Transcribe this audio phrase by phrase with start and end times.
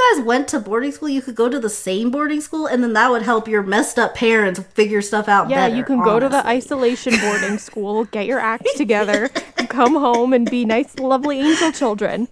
[0.00, 2.82] you guys went to boarding school, you could go to the same boarding school, and
[2.82, 6.02] then that would help your messed up parents figure stuff out Yeah, better, you can
[6.02, 9.28] go to the isolation boarding school, get your act together,
[9.68, 12.28] come home and be nice, lovely angel children.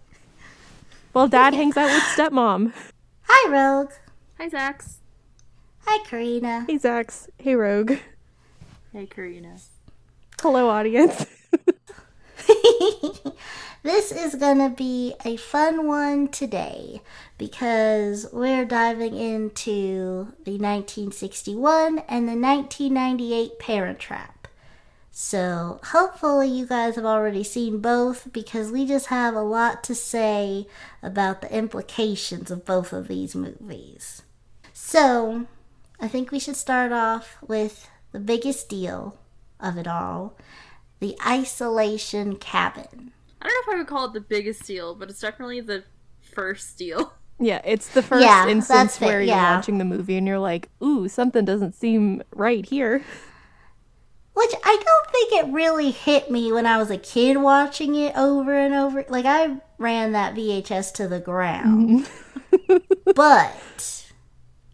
[1.12, 2.72] While dad hangs out with stepmom.
[3.24, 3.92] Hi, Rogue.
[4.38, 4.96] Hi, Zax.
[5.86, 6.64] Hi, Karina.
[6.66, 7.28] Hey, Zax.
[7.38, 7.94] Hey, Rogue.
[8.92, 9.56] Hey, Karina.
[10.40, 11.26] Hello, audience.
[13.82, 17.00] this is gonna be a fun one today
[17.36, 24.38] because we're diving into the 1961 and the 1998 Parent Trap.
[25.10, 29.94] So, hopefully, you guys have already seen both because we just have a lot to
[29.94, 30.68] say
[31.02, 34.22] about the implications of both of these movies.
[34.72, 35.46] So,
[35.98, 39.18] I think we should start off with the biggest deal
[39.58, 40.36] of it all
[41.00, 43.12] the isolation cabin.
[43.40, 45.84] I don't know if I would call it the biggest deal, but it's definitely the
[46.20, 47.14] first deal.
[47.40, 50.40] Yeah, it's the first Yeah, that's instance fair, where you're watching the movie and you're
[50.40, 53.00] like, ooh, something doesn't seem right here.
[54.34, 58.16] Which I don't think it really hit me when I was a kid watching it
[58.16, 59.04] over and over.
[59.08, 62.08] Like, I ran that VHS to the ground.
[62.50, 62.76] Mm-hmm.
[63.14, 64.04] but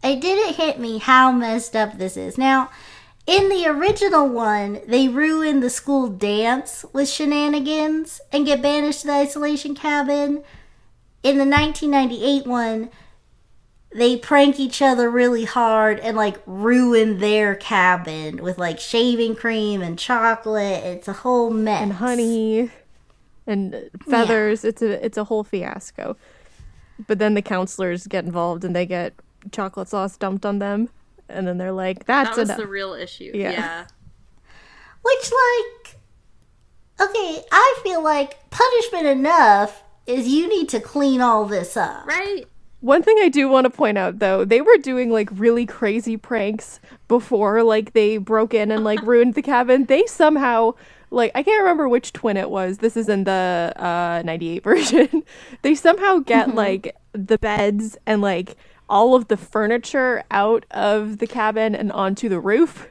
[0.03, 2.39] it didn't hit me how messed up this is.
[2.39, 2.71] Now,
[3.27, 9.07] in the original one, they ruin the school dance with shenanigans and get banished to
[9.07, 10.43] the isolation cabin.
[11.23, 12.91] In the 1998 one,
[13.95, 19.81] they prank each other really hard and like ruin their cabin with like shaving cream
[19.81, 20.85] and chocolate.
[20.85, 21.81] It's a whole mess.
[21.81, 22.71] And honey
[23.47, 24.65] and feathers.
[24.65, 26.17] It's a it's a whole fiasco.
[27.07, 29.15] But then the counselors get involved and they get
[29.53, 30.91] chocolate sauce dumped on them.
[31.29, 32.59] And then they're like, That that's was enough.
[32.59, 33.31] the real issue.
[33.35, 33.51] Yeah.
[33.53, 33.87] Yeah.
[35.03, 41.77] Which, like, okay, I feel like punishment enough is you need to clean all this
[41.77, 42.07] up.
[42.07, 42.45] Right?
[42.81, 46.19] One thing I do want to point out though, they were doing like really crazy
[46.19, 49.87] pranks before like they broke in and like ruined the cabin.
[49.87, 50.75] They somehow
[51.11, 52.79] like I can't remember which twin it was.
[52.79, 55.23] This is in the uh 98 version.
[55.63, 58.57] they somehow get like the beds and like
[58.95, 62.89] all of the furniture out of the cabin and onto the roof.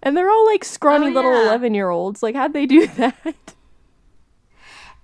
[0.00, 2.22] And they're all like scrawny Oh, little 11 year olds.
[2.22, 3.54] Like, how'd they do that?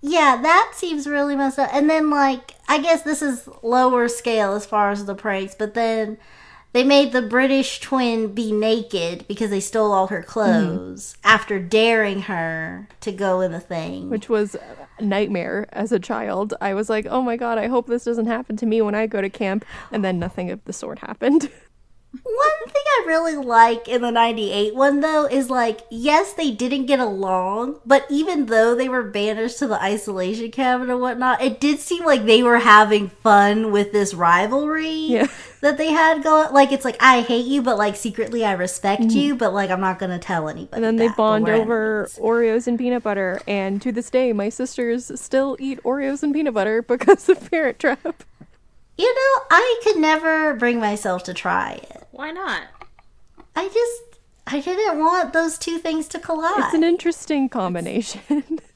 [0.01, 1.71] Yeah, that seems really messed up.
[1.75, 5.75] And then, like, I guess this is lower scale as far as the pranks, but
[5.75, 6.17] then
[6.73, 10.29] they made the British twin be naked because they stole all her hmm.
[10.29, 14.11] clothes after daring her to go in the thing.
[14.11, 14.55] Which was
[15.01, 16.55] nightmare as a child.
[16.61, 19.07] I was like, oh my god, I hope this doesn't happen to me when I
[19.07, 19.65] go to camp.
[19.93, 21.51] And then nothing of the sort happened.
[22.23, 26.87] One thing I really like in the 98 one, though, is like, yes, they didn't
[26.87, 31.61] get along, but even though they were banished to the isolation cabin and whatnot, it
[31.61, 35.27] did seem like they were having fun with this rivalry Yeah.
[35.61, 36.53] that they had going.
[36.53, 39.81] Like, it's like, I hate you, but like, secretly, I respect you, but like, I'm
[39.81, 40.67] not going to tell anybody.
[40.67, 40.75] Mm-hmm.
[40.75, 42.19] And then they that, but bond over enemies.
[42.19, 43.41] Oreos and peanut butter.
[43.47, 47.79] And to this day, my sisters still eat Oreos and peanut butter because of Parent
[47.79, 48.25] Trap.
[48.99, 52.07] You know, I could never bring myself to try it.
[52.13, 52.63] Why not?
[53.55, 56.65] I just, I didn't want those two things to collide.
[56.65, 58.21] It's an interesting combination.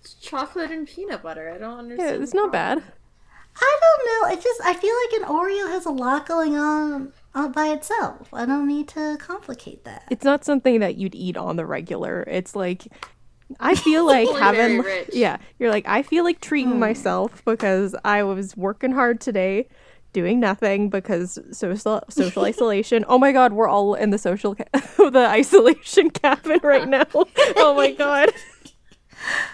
[0.02, 1.50] It's chocolate and peanut butter.
[1.50, 2.16] I don't understand.
[2.16, 2.78] yeah, it's not problem.
[2.84, 2.92] bad.
[3.60, 4.34] I don't know.
[4.34, 8.32] It just I feel like an Oreo has a lot going on uh, by itself.
[8.32, 10.04] I don't need to complicate that.
[10.10, 12.22] It's not something that you'd eat on the regular.
[12.22, 12.86] It's like
[13.58, 15.10] I feel like having rich.
[15.12, 19.68] yeah, you're like I feel like treating myself because I was working hard today,
[20.12, 23.04] doing nothing because social social isolation.
[23.08, 24.64] Oh my god, we're all in the social ca-
[25.10, 27.06] the isolation cabin right now.
[27.56, 28.30] Oh my god.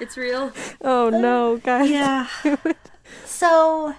[0.01, 0.53] It's real.
[0.81, 1.91] Oh um, no, guys.
[1.91, 2.29] Yeah.
[3.25, 3.95] so,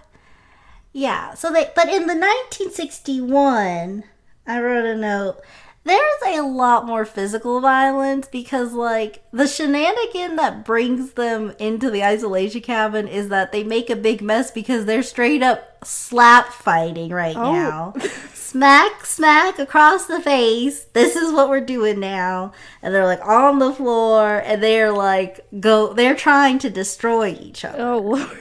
[0.94, 1.34] yeah.
[1.34, 4.04] So they, but in the 1961,
[4.46, 5.42] I wrote a note.
[5.88, 12.04] There's a lot more physical violence because, like, the shenanigan that brings them into the
[12.04, 17.10] isolation cabin is that they make a big mess because they're straight up slap fighting
[17.12, 17.54] right Oh.
[17.54, 17.94] now.
[18.34, 20.84] smack, smack across the face.
[20.94, 22.52] This is what we're doing now.
[22.82, 27.64] And they're like on the floor and they're like, go, they're trying to destroy each
[27.64, 27.82] other.
[27.82, 28.38] Oh lord.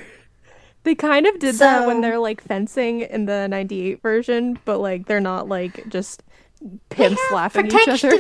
[0.85, 5.06] They kind of did that when they're like fencing in the 98 version, but like
[5.06, 6.23] they're not like just
[6.88, 8.17] pimps have at each other.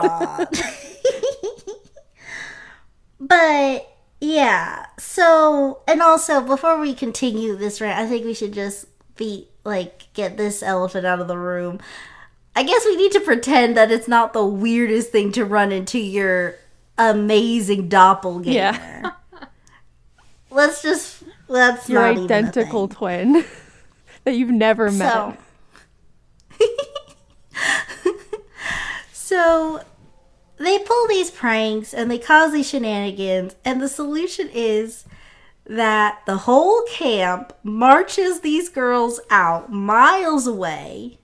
[0.00, 0.46] on.
[3.20, 8.86] but yeah, so and also before we continue this rant, I think we should just
[9.16, 11.80] be like get this elephant out of the room.
[12.56, 15.98] I guess we need to pretend that it's not the weirdest thing to run into
[15.98, 16.56] your
[16.96, 18.50] amazing doppelganger.
[18.52, 19.10] Yeah.
[20.50, 23.44] Let's just let's Your not even a identical twin.
[24.24, 25.12] that you've never met.
[25.12, 25.36] So,
[29.34, 29.80] so
[30.58, 35.06] they pull these pranks and they cause these shenanigans, and the solution is
[35.66, 41.18] that the whole camp marches these girls out miles away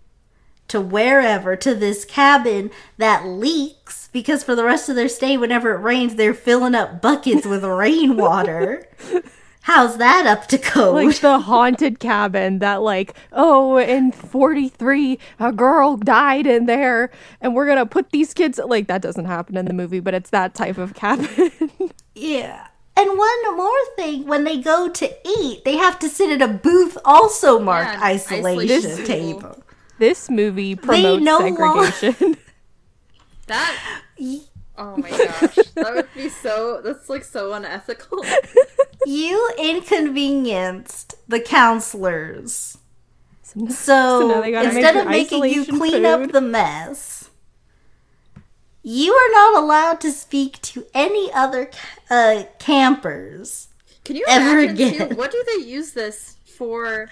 [0.66, 5.72] to wherever to this cabin that leaks because for the rest of their stay whenever
[5.72, 8.88] it rains they're filling up buckets with rainwater
[9.62, 15.52] how's that up to code like the haunted cabin that like oh in 43 a
[15.52, 17.10] girl died in there
[17.40, 20.30] and we're gonna put these kids like that doesn't happen in the movie but it's
[20.30, 21.52] that type of cabin
[22.14, 22.66] Yeah.
[22.96, 26.52] And one more thing, when they go to eat, they have to sit at a
[26.52, 29.40] booth also marked an isolation, isolation table.
[29.40, 29.62] table.
[29.98, 32.36] this movie promotes no lo- segregation
[33.46, 33.76] That.
[34.76, 36.80] Oh my gosh, that would be so.
[36.84, 38.22] That's like so unethical.
[39.06, 42.78] You inconvenienced the counselors.
[43.42, 47.30] So So, now they gotta make instead of making you isolation clean up the mess,
[48.82, 51.70] you are not allowed to speak to any other
[52.10, 53.68] uh, campers.
[54.04, 55.08] Can you Ever imagine again.
[55.10, 55.14] too?
[55.16, 57.08] What do they use this for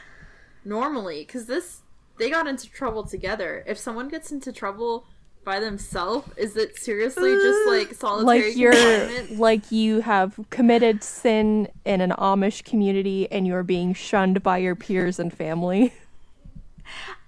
[0.65, 1.25] normally?
[1.27, 1.81] Because this
[2.19, 3.63] they got into trouble together.
[3.67, 5.07] If someone gets into trouble
[5.49, 9.41] by themselves, is it seriously uh, just like solitary like you're confinement?
[9.41, 14.77] like you have committed sin in an Amish community and you're being shunned by your
[14.77, 15.95] peers and family.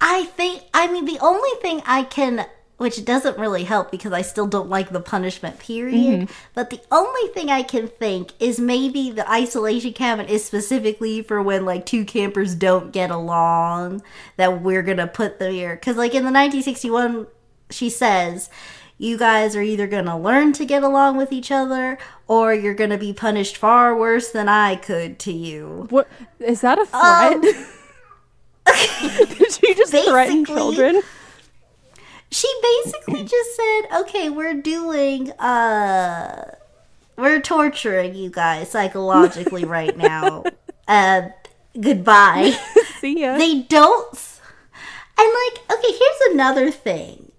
[0.03, 2.45] I think, I mean, the only thing I can,
[2.77, 6.33] which doesn't really help because I still don't like the punishment period, mm-hmm.
[6.53, 11.41] but the only thing I can think is maybe the isolation cabin is specifically for
[11.43, 14.03] when like two campers don't get along,
[14.37, 15.75] that we're gonna put them here.
[15.75, 17.27] Because, like, in the 1961,
[17.71, 18.51] she says,
[18.99, 21.97] you guys are either gonna learn to get along with each other
[22.27, 25.87] or you're gonna be punished far worse than I could to you.
[25.91, 26.09] What
[26.39, 27.35] is that a threat?
[27.35, 27.41] Um,
[29.39, 31.01] Did you just threaten children?
[32.31, 36.55] she basically just said, "Okay, we're doing uh
[37.17, 40.45] we're torturing you guys psychologically right now.
[40.89, 41.29] Uh
[41.81, 42.53] goodbye."
[43.01, 43.39] See ya.
[43.39, 44.39] they don't
[45.17, 47.30] And like, okay, here's another thing.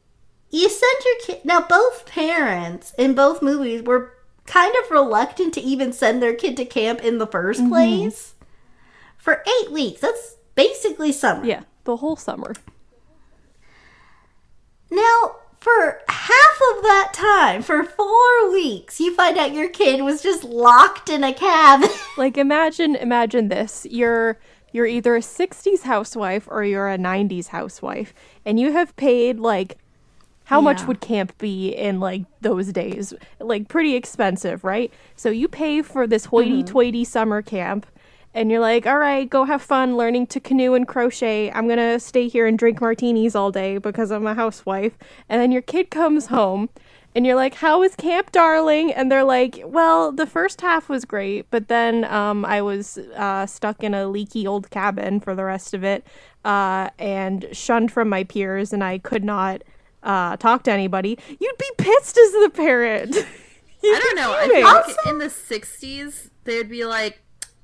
[0.51, 4.13] You send your kid Now both parents in both movies were
[4.45, 7.69] kind of reluctant to even send their kid to camp in the 1st mm-hmm.
[7.69, 8.36] place.
[9.18, 10.01] For 8 weeks.
[10.01, 11.45] That's basically summer.
[11.45, 12.53] yeah, the whole summer.
[14.89, 20.21] Now, for half of that time, for four weeks, you find out your kid was
[20.21, 21.89] just locked in a cabin.
[22.18, 23.88] Like imagine imagine this.
[23.89, 24.38] You're
[24.74, 28.13] you're either a 60s housewife or you're a 90s housewife
[28.45, 29.77] and you have paid like
[30.51, 33.13] how much would camp be in like those days?
[33.39, 34.92] Like pretty expensive, right?
[35.15, 37.86] So you pay for this hoity-toity summer camp
[38.33, 41.51] and you're like, "All right, go have fun learning to canoe and crochet.
[41.51, 44.98] I'm going to stay here and drink martinis all day because I'm a housewife."
[45.30, 46.69] And then your kid comes home
[47.13, 51.06] and you're like, "How was camp, darling?" And they're like, "Well, the first half was
[51.06, 55.44] great, but then um, I was uh, stuck in a leaky old cabin for the
[55.44, 56.06] rest of it,
[56.45, 59.62] uh, and shunned from my peers, and I could not
[60.03, 63.15] uh, talk to anybody." You'd be pissed as the parent.
[63.83, 64.33] I don't know.
[64.33, 64.63] I fuming.
[64.63, 67.21] feel like in the '60s they'd be like,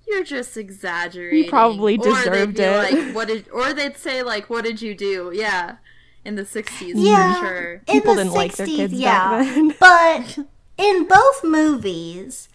[0.07, 2.94] "You're just exaggerating." You probably or they'd deserved be it.
[2.94, 3.50] Like, what did?
[3.50, 5.78] Or they'd say like, "What did you do?" Yeah,
[6.25, 7.36] in the '60s Yeah.
[7.36, 7.74] for sure.
[7.74, 9.44] in People the didn't like their kids yeah.
[9.44, 9.75] back then.
[9.79, 10.39] but
[10.77, 12.50] in both movies,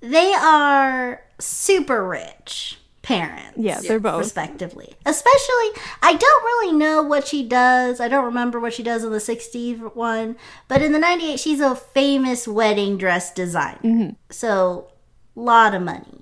[0.00, 2.78] they are super rich
[3.08, 3.56] parents.
[3.56, 4.18] Yeah, they're both.
[4.18, 4.94] respectively.
[5.06, 5.70] Especially,
[6.02, 8.00] I don't really know what she does.
[8.00, 10.36] I don't remember what she does in the 60s one,
[10.68, 13.78] but in the 98, she's a famous wedding dress designer.
[13.82, 14.10] Mm-hmm.
[14.28, 14.92] So,
[15.34, 16.20] lot of money.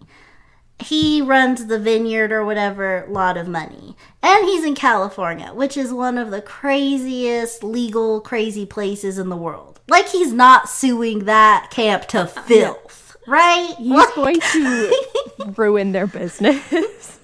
[0.78, 3.96] He runs the vineyard or whatever, lot of money.
[4.22, 9.36] And he's in California, which is one of the craziest legal crazy places in the
[9.36, 9.80] world.
[9.88, 13.74] Like he's not suing that camp to filth, right?
[13.78, 14.92] He's going to
[15.56, 17.18] ruin their business.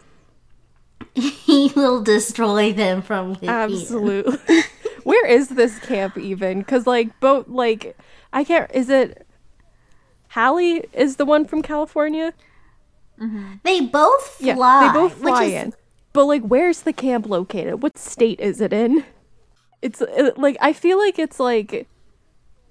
[1.14, 3.48] he will destroy them from within.
[3.48, 4.62] Absolutely.
[5.04, 6.60] Where is this camp even?
[6.60, 7.96] Because like both like
[8.32, 8.70] I can't.
[8.72, 9.26] Is it
[10.30, 10.84] Hallie?
[10.92, 12.32] Is the one from California?
[13.62, 14.86] They both Yeah, fly.
[14.88, 15.74] they both fly which is, in.
[16.12, 17.82] But like, where's the camp located?
[17.82, 19.04] What state is it in?
[19.80, 21.86] It's uh, like I feel like it's like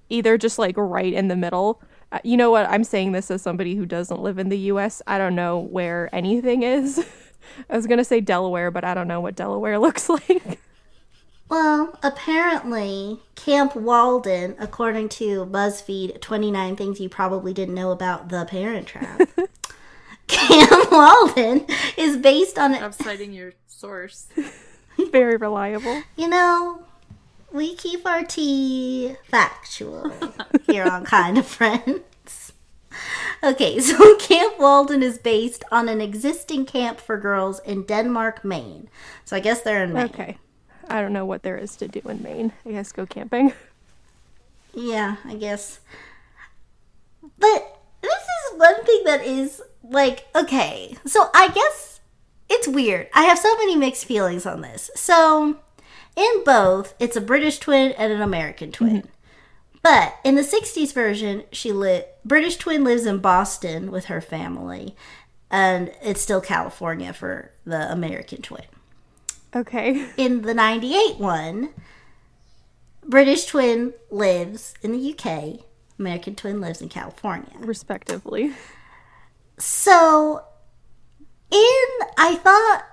[0.10, 1.82] either just like right in the middle.
[2.12, 2.70] Uh, You know what?
[2.70, 5.02] I'm saying this as somebody who doesn't live in the U.S.
[5.08, 7.00] I don't know where anything is.
[7.70, 10.60] I was gonna say Delaware, but I don't know what Delaware looks like.
[11.50, 18.46] Well, apparently, Camp Walden, according to BuzzFeed, 29 things you probably didn't know about the
[18.46, 19.22] Parent Trap.
[20.28, 21.66] Camp Walden
[21.98, 24.28] is based on I'm citing your source.
[25.12, 26.04] Very reliable.
[26.16, 26.86] You know,
[27.52, 30.12] we keep our tea factual
[30.68, 32.54] here on Kind of Friends.
[33.44, 38.90] Okay, so Camp Walden is based on an existing camp for girls in Denmark, Maine.
[39.26, 40.06] So I guess they're in Maine.
[40.06, 40.38] Okay.
[40.90, 42.52] I don't know what there is to do in Maine.
[42.66, 43.54] I guess go camping.
[44.74, 45.82] Yeah, I guess.
[47.38, 52.00] But this is one thing that is like, okay, so I guess
[52.50, 53.10] it's weird.
[53.14, 54.90] I have so many mixed feelings on this.
[54.96, 55.58] So,
[56.16, 58.98] in both, it's a British twin and an American twin.
[58.98, 59.08] Mm-hmm.
[59.84, 64.96] But in the 60s version, she li- British twin lives in Boston with her family,
[65.50, 68.66] and it's still California for the American twin.
[69.56, 70.10] Okay.
[70.18, 71.70] In the 98 one,
[73.04, 75.66] British twin lives in the UK,
[76.00, 77.52] American twin lives in California.
[77.58, 78.54] Respectively.
[79.58, 80.44] So,
[81.52, 81.88] in
[82.18, 82.91] I thought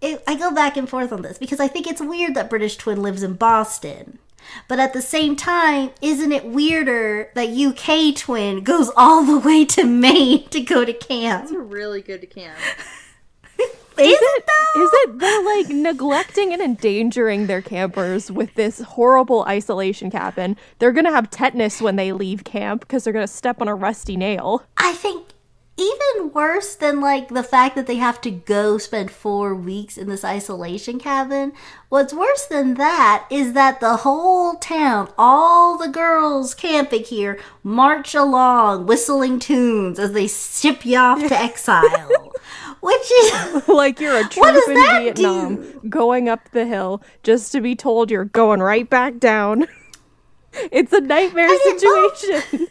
[0.00, 2.76] it, I go back and forth on this because I think it's weird that British
[2.76, 4.18] twin lives in Boston.
[4.66, 9.64] But at the same time, isn't it weirder that UK twin goes all the way
[9.66, 11.44] to Maine to go to camp?
[11.44, 12.56] It's really good to camp.
[13.98, 14.82] Is it though?
[14.84, 20.56] Is it they're like neglecting and endangering their campers with this horrible isolation cabin?
[20.78, 24.16] They're gonna have tetanus when they leave camp because they're gonna step on a rusty
[24.16, 24.62] nail.
[24.76, 25.26] I think
[25.78, 30.08] even worse than like the fact that they have to go spend four weeks in
[30.08, 31.52] this isolation cabin.
[31.88, 38.14] What's worse than that is that the whole town, all the girls camping here, march
[38.14, 42.32] along whistling tunes as they ship you off to exile.
[42.80, 47.76] Which is like you're a troop in Vietnam going up the hill just to be
[47.76, 49.66] told you're going right back down.
[50.72, 52.68] It's a nightmare situation.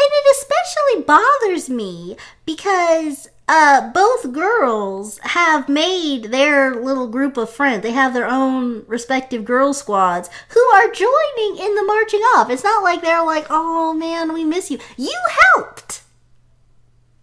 [0.00, 7.50] And it especially bothers me because uh, both girls have made their little group of
[7.50, 7.82] friends.
[7.82, 12.48] They have their own respective girl squads who are joining in the marching off.
[12.50, 14.78] It's not like they're like, oh man, we miss you.
[14.96, 15.18] You
[15.54, 16.02] helped.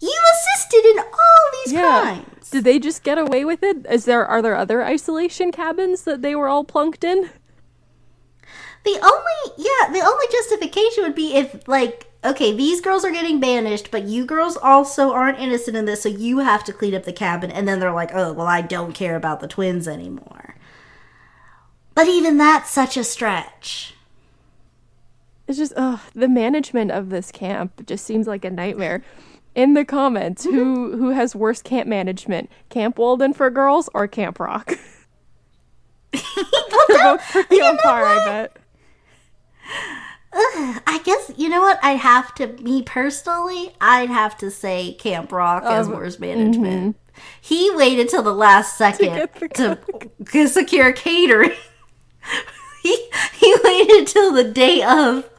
[0.01, 2.01] You assisted in all these Yeah.
[2.01, 2.49] crimes.
[2.49, 3.85] Did they just get away with it?
[3.89, 7.29] Is there are there other isolation cabins that they were all plunked in?
[8.83, 13.39] The only, yeah, the only justification would be if, like, okay, these girls are getting
[13.39, 17.03] banished, but you girls also aren't innocent in this, so you have to clean up
[17.03, 17.51] the cabin.
[17.51, 20.55] And then they're like, oh, well, I don't care about the twins anymore.
[21.93, 23.93] But even that's such a stretch.
[25.47, 29.03] It's just ugh, the management of this camp just seems like a nightmare.
[29.53, 30.97] In the comments, who mm-hmm.
[30.97, 32.49] who has worse camp management?
[32.69, 34.73] Camp Walden for girls or Camp Rock?
[36.11, 38.57] They're both pretty on par, I bet.
[40.35, 41.79] Ugh, I guess, you know what?
[41.81, 46.97] I'd have to, me personally, I'd have to say Camp Rock has Um, worse management.
[47.39, 49.79] He waited till the last second to,
[50.31, 51.51] to secure catering.
[52.83, 55.29] he, he waited till the day of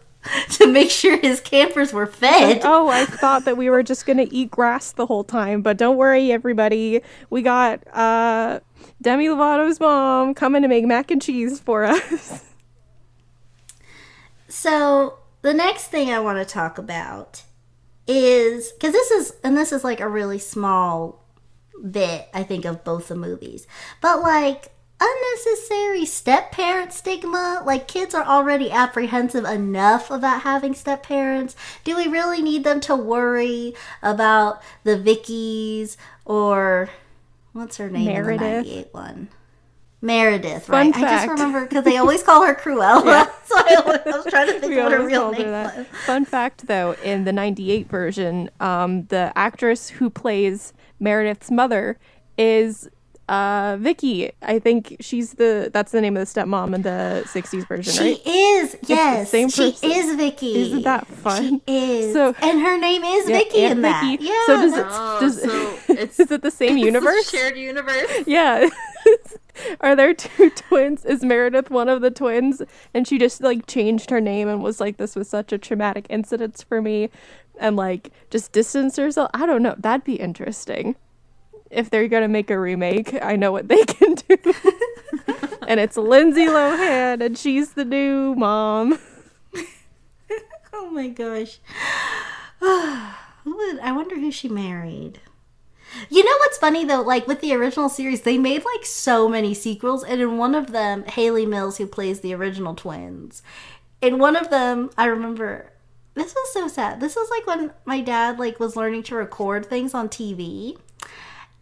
[0.53, 2.63] to make sure his campers were fed.
[2.65, 5.97] Oh, I thought that we were just gonna eat grass the whole time, but don't
[5.97, 7.03] worry, everybody.
[7.31, 8.61] We got uh,
[9.03, 12.43] Demi Lovato's mom coming to make mac and cheese for us.
[14.59, 17.43] So the next thing I want to talk about
[18.07, 21.23] is because this is and this is like a really small
[21.91, 23.67] bit I think of both the movies,
[24.01, 27.63] but like unnecessary step parent stigma.
[27.67, 31.55] Like kids are already apprehensive enough about having step parents.
[31.85, 36.89] Do we really need them to worry about the Vickies or
[37.53, 38.41] what's her name Meredith.
[38.41, 39.29] the '98 one?
[40.07, 40.95] Meredith, right?
[40.95, 43.03] I just remember because they always call her Cruella,
[43.45, 45.87] so I, I was trying to think what her real called her name was.
[46.07, 51.99] Fun fact, though, in the '98 version, um, the actress who plays Meredith's mother
[52.39, 52.89] is
[53.29, 54.31] uh, Vicky.
[54.43, 58.01] I think she's the that's the name of the stepmom in the '60s version, She
[58.01, 58.27] right?
[58.27, 59.91] is, yes, same she person.
[59.91, 60.55] is Vicky.
[60.57, 61.61] Isn't that fun?
[61.67, 64.05] She is, So- and her name is Yeah, Vicky Aunt in that.
[64.05, 64.25] Vicky.
[64.25, 64.87] Yeah, So does it?
[64.89, 67.31] Oh, does, so it's- is it the same It's a universe?
[67.31, 68.11] shared universe.
[68.27, 68.69] Yeah.
[69.81, 71.05] Are there two twins?
[71.05, 72.61] Is Meredith one of the twins?
[72.93, 76.07] And she just like changed her name and was like, "This was such a traumatic
[76.11, 77.09] incident for me,"
[77.59, 79.31] and like just distanced herself.
[79.33, 79.75] I don't know.
[79.79, 80.95] That'd be interesting.
[81.71, 84.37] If they're gonna make a remake, I know what they can do.
[85.69, 88.99] and it's Lindsay Lohan, and she's the new mom.
[90.79, 91.59] Oh my gosh.
[92.61, 95.21] I wonder who she married.
[96.11, 97.01] You know what's funny though?
[97.01, 100.73] Like with the original series, they made like so many sequels, and in one of
[100.73, 103.43] them, Hayley Mills, who plays the original twins,
[104.01, 105.73] in one of them, I remember
[106.15, 107.01] this was so sad.
[107.01, 110.77] This was like when my dad like was learning to record things on TV,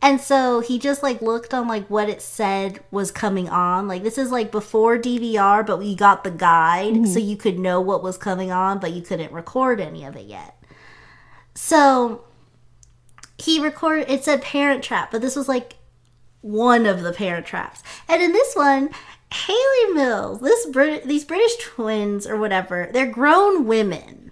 [0.05, 3.89] And so he just like looked on like what it said was coming on.
[3.89, 7.27] Like this is like before DVR, but we got the guide so mm-hmm.
[7.27, 10.63] you could know what was coming on, but you couldn't record any of it yet.
[11.55, 12.23] So
[13.39, 15.77] he recorded it said parent trap, but this was like
[16.43, 17.83] one of the parent traps.
[18.07, 18.91] And in this one,
[19.33, 24.24] Hayley Mills, this Brit- these British twins or whatever, they're grown women.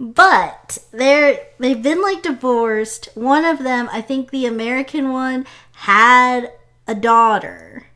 [0.00, 3.08] But they're they've been like divorced.
[3.14, 6.52] One of them, I think the American one, had
[6.86, 7.86] a daughter.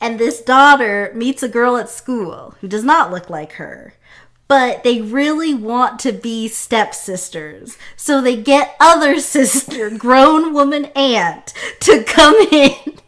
[0.00, 3.94] And this daughter meets a girl at school who does not look like her.
[4.46, 7.76] But they really want to be stepsisters.
[7.96, 12.98] So they get other sister, grown woman aunt, to come in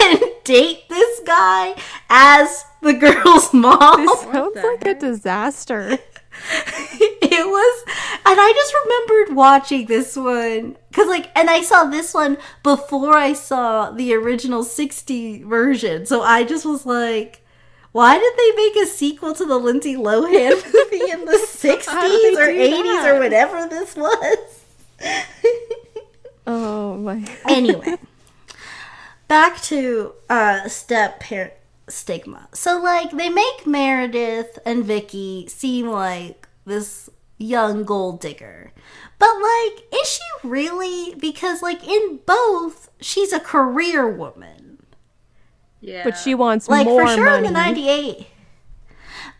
[0.00, 1.74] and date this guy
[2.08, 4.06] as the girl's mom.
[4.06, 5.98] This sounds the like a disaster.
[7.00, 7.84] It was
[8.26, 13.16] and i just remembered watching this one because like and i saw this one before
[13.16, 17.42] i saw the original 60 version so i just was like
[17.92, 21.88] why did they make a sequel to the lindsay lohan movie in the 60s
[22.36, 23.10] or 80s that?
[23.14, 24.62] or whatever this was
[26.46, 27.24] Oh my.
[27.48, 27.96] anyway
[29.28, 31.52] back to uh step parent
[31.90, 32.48] stigma.
[32.52, 38.72] So like they make meredith and vicky seem like this young gold digger.
[39.18, 41.14] But like is she really?
[41.14, 44.78] Because like in both she's a career woman.
[45.80, 46.04] Yeah.
[46.04, 47.46] But she wants like more for sure money.
[47.46, 48.26] in the 98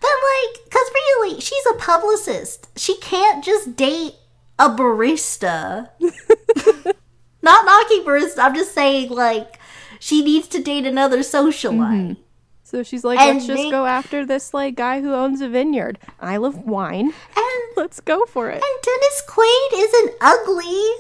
[0.01, 2.69] but like because really she's a publicist.
[2.79, 4.15] She can't just date
[4.59, 5.91] a barista.
[7.41, 9.59] Not knocking barista i'm just saying like
[10.01, 12.23] she needs to date another socialite mm-hmm.
[12.69, 15.99] So she's like, And let's just go after this like guy who owns a vineyard.
[16.21, 17.15] I love wine.
[17.35, 18.63] and Let's go for it.
[18.63, 20.91] and dennis quaid isn't ugly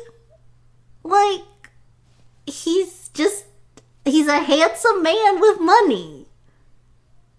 [1.03, 1.43] like
[2.47, 3.45] he's just
[4.07, 6.27] he's a handsome man with money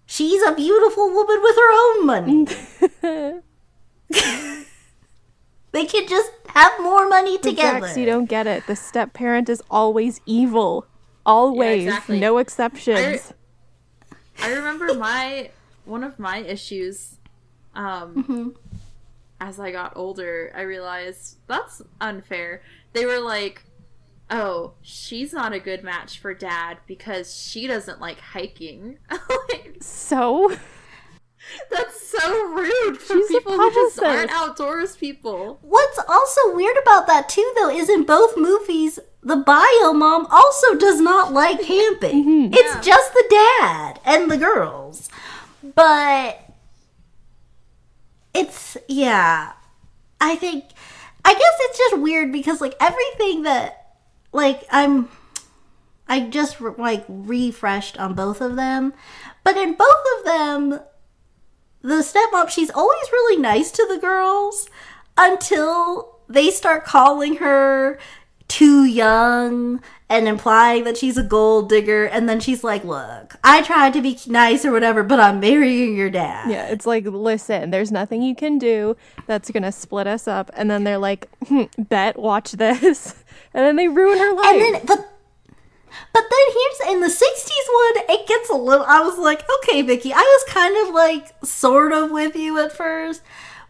[0.06, 2.46] she's a beautiful woman with her own money
[5.72, 7.80] They could just have more money together.
[7.86, 8.66] Jax, you don't get it.
[8.66, 10.84] The step parent is always evil.
[11.24, 11.84] Always.
[11.84, 12.18] exactly.
[12.18, 12.98] No exceptions.
[13.32, 13.34] I
[14.48, 15.50] remember my
[15.84, 17.16] one of my issues
[17.74, 18.48] um Mm-hmm.
[19.40, 22.62] as I got older, I realized that's unfair.
[22.92, 23.64] They were like,
[24.30, 30.52] "Oh, she's not a good match for dad because she doesn't like hiking." like, So
[31.70, 35.58] that's so rude for She's people who just aren't outdoors people.
[35.62, 40.74] What's also weird about that too, though, is in both movies, the bio mom also
[40.76, 42.24] does not like camping.
[42.50, 42.54] Mm-hmm.
[42.54, 42.80] It's Yeah.
[42.80, 45.08] just the dad and the girls.
[45.62, 46.38] But
[48.34, 49.52] it's yeah.
[50.20, 50.64] I think
[51.24, 53.96] I guess it's just weird because like everything that
[54.32, 55.08] like I'm
[56.08, 58.92] I just like refreshed on both of them.
[59.44, 60.80] But in both of them
[61.82, 64.68] the stepmom she's always really nice to the girls
[65.16, 67.98] until they start calling her
[68.48, 73.62] too young and implying that she's a gold digger and then she's like look i
[73.62, 77.70] tried to be nice or whatever but i'm marrying your dad yeah, it's like, listen,
[77.70, 80.50] there's nothing you can do that's gonna split us up.
[80.54, 83.14] And then they're like, hmm, bet, watch this.
[83.52, 84.46] And then they ruin her life.
[84.46, 85.09] and then but
[86.12, 89.82] but then here's in the 60s one it gets a little i was like okay
[89.82, 93.22] vicky i was kind of like sort of with you at first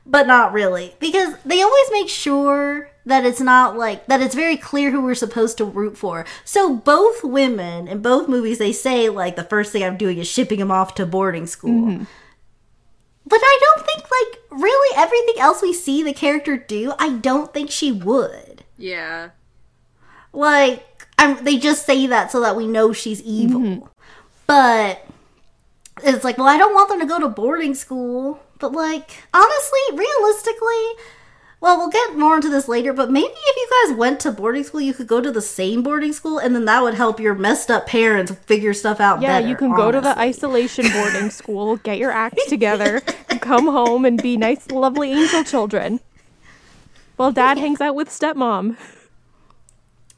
[0.07, 0.95] but not really.
[0.99, 5.15] Because they always make sure that it's not like that it's very clear who we're
[5.15, 6.27] supposed to root for.
[6.45, 10.29] So both women in both movies they say like the first thing i'm doing is
[10.29, 11.71] shipping him off to boarding school.
[11.71, 12.05] Mm-hmm.
[13.27, 17.55] But i don't think like really everything else we see the character do i don't
[17.55, 18.65] think she would.
[18.77, 19.31] Yeah.
[20.33, 20.87] like
[21.21, 23.87] I'm, they just say that so that we know she's evil mm-hmm.
[24.47, 25.07] but
[26.03, 29.81] it's like well i don't want them to go to boarding school but like honestly
[29.93, 30.87] realistically
[31.61, 34.65] well we'll get more into this later but maybe if you guys went to boarding
[34.65, 37.35] school you could go to the same boarding school and then that would help your
[37.35, 41.29] messed up parents figure stuff out yeah, better, you can go to the isolation boarding
[41.41, 43.01] school, get your act together,
[43.41, 46.01] come home and be nice, lovely angel children.
[47.17, 48.79] While dad hangs out with stepmom.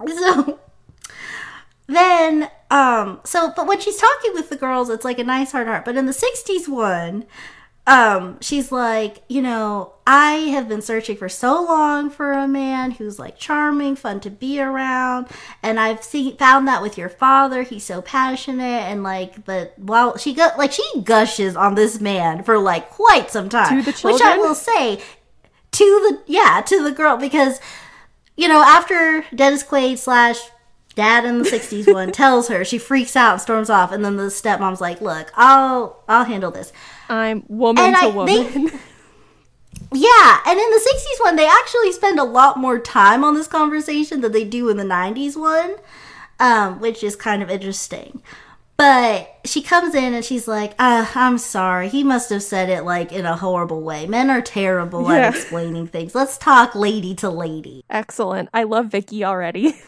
[0.06, 0.60] So
[1.86, 5.66] then, um, so but when she's talking with the girls, it's like a nice hard
[5.66, 5.84] heart.
[5.84, 7.26] But in the '60s one,
[7.86, 12.92] um, she's like, you know, I have been searching for so long for a man
[12.92, 15.26] who's like charming, fun to be around,
[15.62, 17.62] and I've seen found that with your father.
[17.62, 22.44] He's so passionate and like, but while she got like she gushes on this man
[22.44, 25.02] for like quite some time, To the which I will say
[25.72, 27.60] to the yeah to the girl because
[28.36, 30.38] you know, after Dennis Quaid slash
[30.94, 33.92] dad in the 60s one tells her, she freaks out and storms off.
[33.92, 36.72] And then the stepmom's like, look, I'll, I'll handle this.
[37.08, 38.44] I'm woman And to I woman.
[38.44, 38.72] think-
[39.92, 43.46] Yeah, and in the 60s one, they actually spend a lot more time on this
[43.46, 45.74] conversation than they do in the 90s one,
[46.40, 48.22] um, which is kind of interesting.
[48.78, 51.88] But she comes in and she's like, uh, I'm sorry.
[51.88, 54.06] He must have said it like in a horrible way.
[54.06, 55.18] Men are terrible Yeah.
[55.28, 56.14] at explaining things.
[56.14, 57.84] Let's talk lady to lady.
[57.90, 58.48] Excellent.
[58.54, 59.76] I love Vicky already.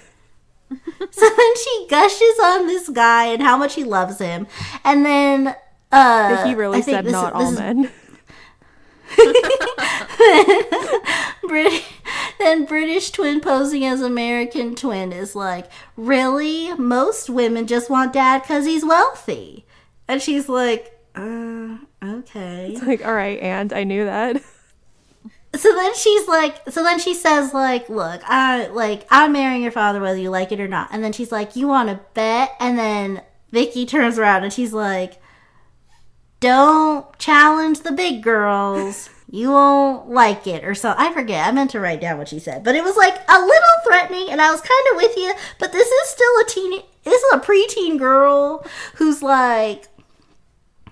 [1.10, 4.46] So then she gushes on this guy and how much he loves him.
[4.84, 5.54] And then
[5.92, 7.90] uh Vicky really said not all is men.
[11.46, 11.84] Brit-
[12.38, 16.72] then British twin posing as American twin is like, really?
[16.74, 19.64] Most women just want dad because he's wealthy.
[20.08, 22.72] And she's like, uh, okay.
[22.72, 24.42] It's like, all right, and I knew that.
[25.56, 29.72] So then she's like, so then she says like, look, I like, I'm marrying your
[29.72, 30.88] father whether you like it or not.
[30.90, 32.52] And then she's like, you want to bet?
[32.58, 35.20] And then Vicky turns around and she's like,
[36.40, 39.08] don't challenge the big girls.
[39.30, 40.94] You won't like it or so.
[40.96, 41.46] I forget.
[41.46, 44.28] I meant to write down what she said, but it was like a little threatening,
[44.30, 45.32] and I was kind of with you.
[45.58, 46.82] But this is still a teen.
[47.02, 48.64] This is a preteen girl
[48.96, 49.88] who's like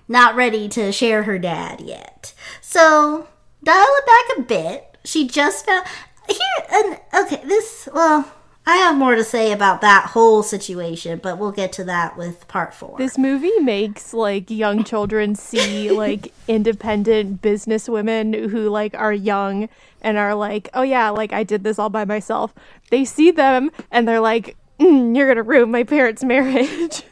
[0.07, 2.33] not ready to share her dad yet.
[2.59, 3.27] So
[3.63, 4.97] dial it back a bit.
[5.05, 5.85] She just found
[6.27, 7.41] here and okay.
[7.45, 8.31] This well,
[8.65, 12.47] I have more to say about that whole situation, but we'll get to that with
[12.47, 12.97] part four.
[12.97, 19.67] This movie makes like young children see like independent business women who like are young
[20.01, 22.53] and are like, oh yeah, like I did this all by myself.
[22.89, 27.03] They see them and they're like, mm, you're gonna ruin my parents' marriage.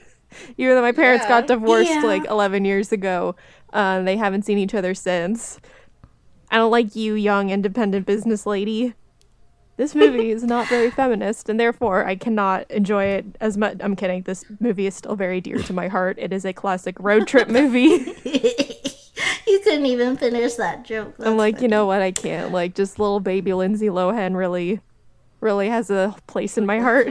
[0.57, 2.03] Even though my parents got divorced Yeah.
[2.03, 3.35] like 11 years ago,
[3.73, 5.59] uh, they haven't seen each other since.
[6.51, 8.93] I don't like you, young independent business lady.
[9.77, 13.77] This movie is not very feminist, and therefore I cannot enjoy it as much.
[13.79, 14.23] I'm kidding.
[14.23, 16.17] This movie is still very dear to my heart.
[16.19, 18.13] It is a classic road trip movie.
[19.47, 21.15] you couldn't even finish that joke.
[21.19, 22.01] I'm That's like, you know what?
[22.01, 22.51] I can't.
[22.51, 24.81] Like, just little baby Lindsay Lohan really,
[25.39, 27.07] really has a place in my heart.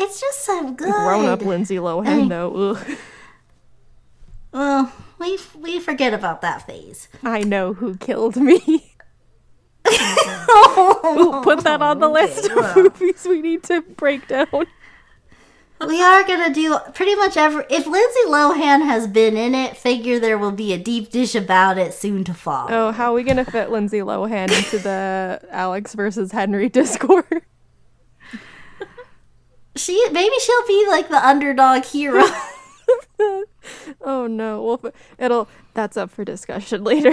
[0.00, 0.92] It's just so good.
[0.92, 2.76] Grown up Lindsay Lohan, though.
[2.76, 2.96] Ugh.
[4.52, 7.08] Well, we we forget about that phase.
[7.22, 8.94] I know who killed me.
[9.88, 12.76] Ooh, put that on the list of well.
[12.76, 14.66] movies we need to break down.
[15.86, 17.64] we are gonna do pretty much every.
[17.70, 21.78] If Lindsay Lohan has been in it, figure there will be a deep dish about
[21.78, 22.68] it soon to follow.
[22.70, 27.42] Oh, how are we gonna fit Lindsay Lohan into the Alex versus Henry Discord?
[29.76, 32.24] She maybe she'll be like the underdog hero.
[34.00, 35.48] oh no, well, it'll.
[35.74, 37.12] That's up for discussion later.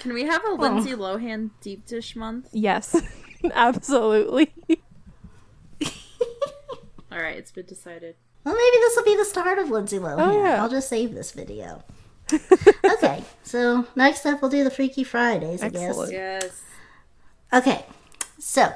[0.00, 0.54] Can we have a oh.
[0.54, 2.48] Lindsay Lohan deep dish month?
[2.52, 3.00] yes,
[3.54, 4.52] absolutely.
[7.10, 8.16] All right, it's been decided.
[8.44, 10.16] well, maybe this will be the start of Lindsay Lohan.
[10.18, 10.62] Oh, yeah.
[10.62, 11.82] I'll just save this video.
[12.32, 16.10] okay, so next up we'll do the Freaky Fridays, I guess.
[16.10, 16.62] Yes.
[17.52, 17.84] Okay,
[18.38, 18.72] so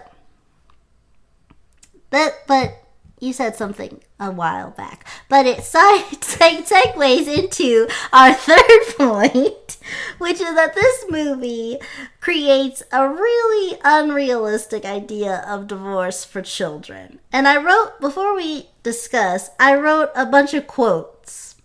[2.10, 2.85] but but
[3.18, 9.78] you said something a while back, but it segues into our third point,
[10.18, 11.78] which is that this movie
[12.20, 17.20] creates a really unrealistic idea of divorce for children.
[17.32, 21.56] And I wrote before we discuss, I wrote a bunch of quotes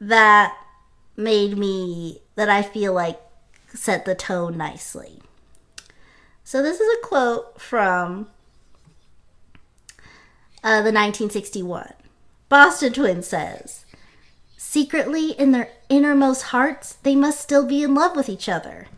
[0.00, 0.56] that
[1.16, 3.20] made me that I feel like
[3.74, 5.20] set the tone nicely.
[6.44, 8.28] So this is a quote from
[10.62, 11.92] uh, the 1961.
[12.48, 13.84] Boston Twin says,
[14.56, 18.88] "Secretly in their innermost hearts, they must still be in love with each other."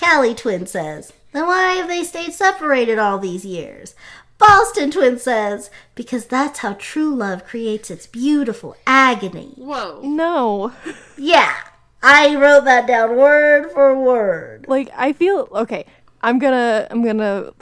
[0.00, 3.94] Callie Twin says, "Then why have they stayed separated all these years?"
[4.38, 10.00] Boston Twin says, "Because that's how true love creates its beautiful agony." Whoa.
[10.02, 10.72] No,
[11.16, 11.54] Yeah,
[12.02, 14.66] I wrote that down word for word.
[14.68, 15.86] like I feel okay.
[16.22, 17.52] I'm gonna I'm gonna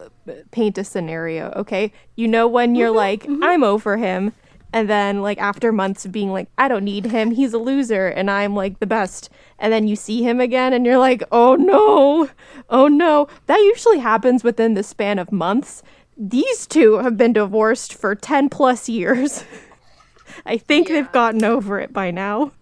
[0.50, 1.52] paint a scenario.
[1.56, 3.42] Okay, you know when you're mm-hmm, like mm-hmm.
[3.42, 4.32] I'm over him,
[4.72, 8.08] and then like after months of being like I don't need him, he's a loser,
[8.08, 11.56] and I'm like the best, and then you see him again, and you're like oh
[11.56, 12.30] no,
[12.68, 13.28] oh no.
[13.46, 15.82] That usually happens within the span of months.
[16.16, 19.44] These two have been divorced for ten plus years.
[20.46, 22.52] I think they've gotten over it by now.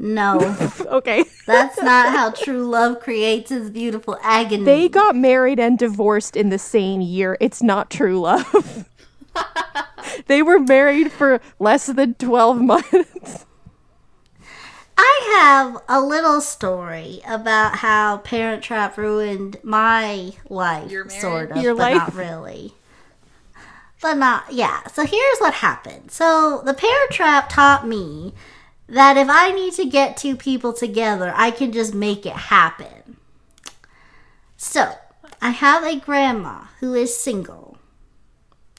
[0.00, 0.56] No,
[0.86, 1.24] Okay.
[1.44, 4.62] that's not how true love creates its beautiful agony.
[4.64, 7.36] They got married and divorced in the same year.
[7.40, 8.88] It's not true love.
[10.26, 13.44] they were married for less than 12 months.
[14.96, 21.74] I have a little story about how Parent Trap ruined my life, sort of, Your
[21.74, 21.96] but life?
[21.96, 22.74] not really.
[24.00, 24.86] But not, yeah.
[24.86, 26.12] So here's what happened.
[26.12, 28.32] So the Parent Trap taught me
[28.88, 33.16] that if I need to get two people together, I can just make it happen.
[34.56, 34.94] So
[35.40, 37.78] I have a grandma who is single,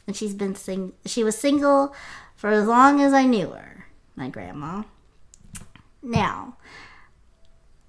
[0.07, 0.93] and she's been sing.
[1.05, 1.95] She was single
[2.35, 3.85] for as long as I knew her.
[4.15, 4.83] My grandma.
[6.01, 6.57] Now,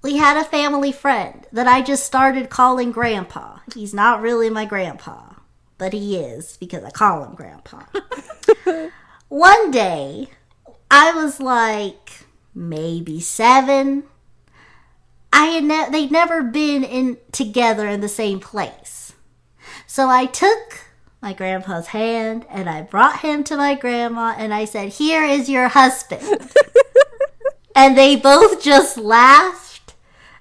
[0.02, 3.58] we had a family friend that I just started calling Grandpa.
[3.74, 5.34] He's not really my grandpa,
[5.78, 7.82] but he is because I call him Grandpa.
[9.28, 10.28] One day,
[10.90, 14.04] I was like maybe seven.
[15.32, 19.12] I had ne- they'd never been in together in the same place,
[19.86, 20.86] so I took
[21.22, 25.48] my grandpa's hand and I brought him to my grandma and I said, "Here is
[25.48, 26.52] your husband."
[27.76, 29.94] and they both just laughed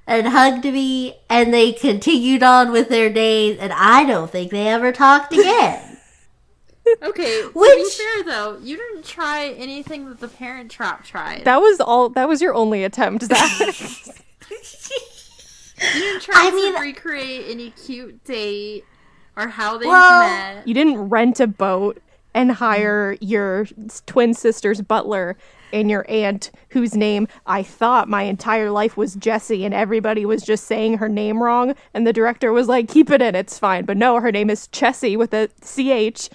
[0.08, 4.68] and hugged me and they continued on with their days and I don't think they
[4.68, 5.89] ever talked again.
[7.04, 11.44] Okay, to be fair though, you didn't try anything that the Parent Trap tried.
[11.46, 12.10] That was all.
[12.10, 13.24] That was your only attempt.
[13.26, 13.60] Zach.
[14.50, 18.84] you didn't try I to mean- recreate any cute date
[19.38, 20.22] or how they Well-
[20.56, 20.68] met.
[20.68, 22.02] you didn't rent a boat
[22.34, 23.66] and hire your
[24.06, 25.36] twin sister's butler
[25.72, 30.42] and your aunt, whose name I thought my entire life was Jessie, and everybody was
[30.42, 31.76] just saying her name wrong.
[31.94, 34.68] And the director was like, "Keep it in, it's fine." But no, her name is
[34.70, 36.30] Chessie with a ch.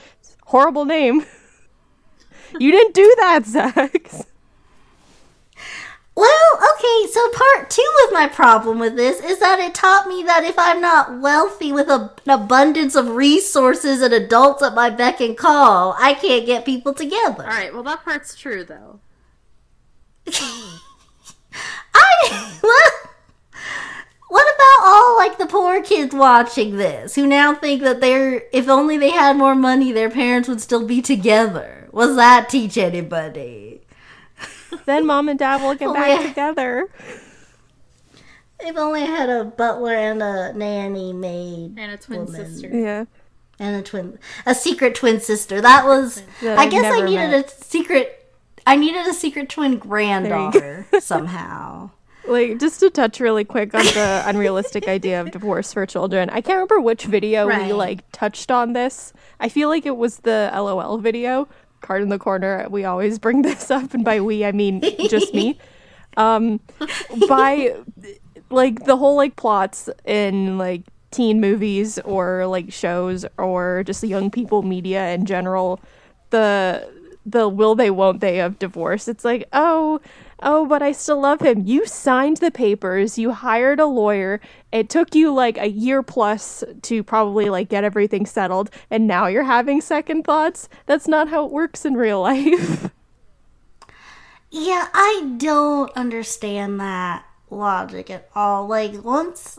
[0.54, 1.26] Horrible name.
[2.60, 4.08] you didn't do that, Zach.
[6.14, 10.22] Well, okay, so part two of my problem with this is that it taught me
[10.22, 14.90] that if I'm not wealthy with a, an abundance of resources and adults at my
[14.90, 17.42] beck and call, I can't get people together.
[17.42, 19.00] All right, well that part's true though.
[21.94, 22.92] I what?
[24.34, 28.68] What about all like the poor kids watching this who now think that they're if
[28.68, 31.88] only they had more money their parents would still be together?
[31.92, 33.82] Was that teach anybody?
[34.86, 36.26] then mom and dad will get back yeah.
[36.26, 36.88] together.
[38.58, 42.34] If only had a butler and a nanny maid And a twin Woman.
[42.34, 42.68] sister.
[42.76, 43.04] Yeah.
[43.60, 45.60] and a twin a secret twin sister.
[45.60, 47.52] That was That I guess I needed met.
[47.52, 48.32] a secret
[48.66, 51.90] I needed a secret twin granddaughter somehow.
[52.26, 56.30] Like just to touch really quick on the unrealistic idea of divorce for children.
[56.30, 59.12] I can't remember which video we like touched on this.
[59.40, 61.48] I feel like it was the LOL video.
[61.80, 62.66] Card in the corner.
[62.70, 65.58] We always bring this up, and by we I mean just me.
[66.16, 66.60] Um,
[67.28, 67.74] by
[68.48, 74.08] like the whole like plots in like teen movies or like shows or just the
[74.08, 75.80] young people media in general
[76.30, 76.88] the
[77.24, 80.00] the will they won't they of divorce it's like oh
[80.42, 81.62] oh but i still love him.
[81.66, 83.18] You signed the papers.
[83.18, 84.40] You hired a lawyer.
[84.72, 89.26] It took you like a year plus to probably like get everything settled and now
[89.26, 90.68] you're having second thoughts?
[90.86, 92.90] That's not how it works in real life.
[94.56, 98.68] Yeah, I don't understand that logic at all.
[98.68, 99.58] Like once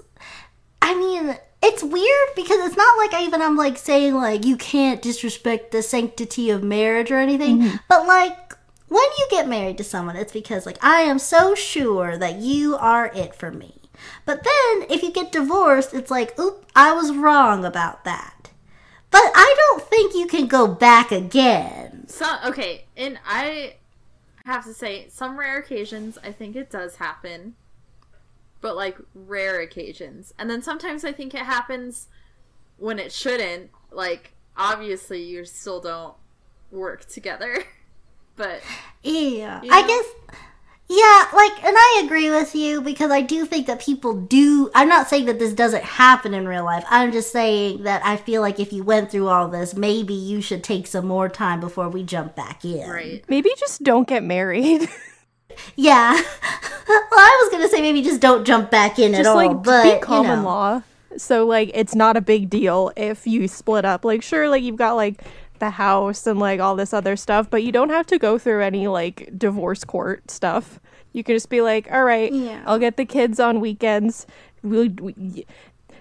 [0.81, 4.55] I mean, it's weird because it's not like I even I'm like saying like you
[4.55, 7.75] can't disrespect the sanctity of marriage or anything, mm-hmm.
[7.89, 8.44] but like
[8.87, 12.75] when you get married to someone, it's because like I am so sure that you
[12.75, 13.81] are it for me.
[14.25, 18.51] But then if you get divorced, it's like, oop, I was wrong about that.
[19.11, 22.07] But I don't think you can go back again.
[22.07, 23.75] So okay, and I
[24.45, 27.55] have to say, some rare occasions I think it does happen,
[28.61, 32.07] but like rare occasions, and then sometimes I think it happens
[32.77, 33.71] when it shouldn't.
[33.91, 36.15] Like obviously, you still don't
[36.71, 37.63] work together,
[38.35, 38.61] but
[39.03, 40.05] Yeah, You I guess.
[40.87, 44.69] Yeah, like, and I agree with you because I do think that people do.
[44.75, 46.85] I'm not saying that this doesn't happen in real life.
[46.91, 50.41] I'm just saying that I feel like if you went through all this, maybe you
[50.41, 52.87] should take some more time before we jump back in.
[52.87, 53.25] right.
[53.27, 54.87] maybe just don't get married
[55.75, 56.13] Yeah.
[56.87, 59.63] well, I was gonna say maybe just don't jump back in at just all, like
[59.63, 60.45] but be you common know.
[60.45, 60.81] law
[61.17, 64.75] so like it's not a big deal if you split up like sure like you've
[64.75, 65.21] got like
[65.59, 68.61] the house and like all this other stuff but you don't have to go through
[68.61, 70.79] any like divorce court stuff
[71.13, 72.61] you can just be like all right Yeah.
[72.65, 74.25] i'll get the kids on weekends
[74.63, 75.45] we'll we,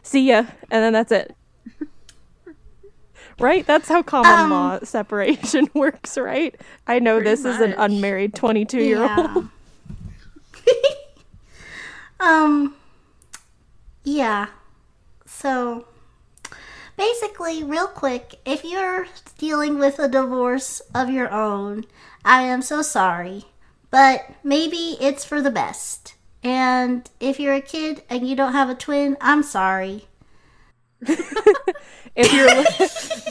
[0.03, 0.39] see ya
[0.71, 1.35] and then that's it
[3.39, 6.55] right that's how common Um, law separation works right
[6.87, 9.43] i know this is an unmarried 22 year old Yeah.
[12.21, 12.75] um.
[14.05, 14.47] Yeah.
[15.27, 15.87] So,
[16.97, 19.07] basically, real quick, if you're
[19.39, 21.85] dealing with a divorce of your own,
[22.25, 23.45] I am so sorry,
[23.91, 26.15] but maybe it's for the best.
[26.43, 30.07] And if you're a kid and you don't have a twin, I'm sorry.
[32.17, 32.47] If you're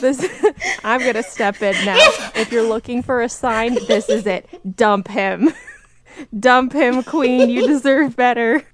[0.02, 0.46] this,
[0.84, 1.98] I'm gonna step in now.
[2.36, 4.48] If you're looking for a sign, this is it.
[4.76, 5.54] Dump him.
[6.40, 7.50] Dump him, queen.
[7.50, 8.66] You deserve better.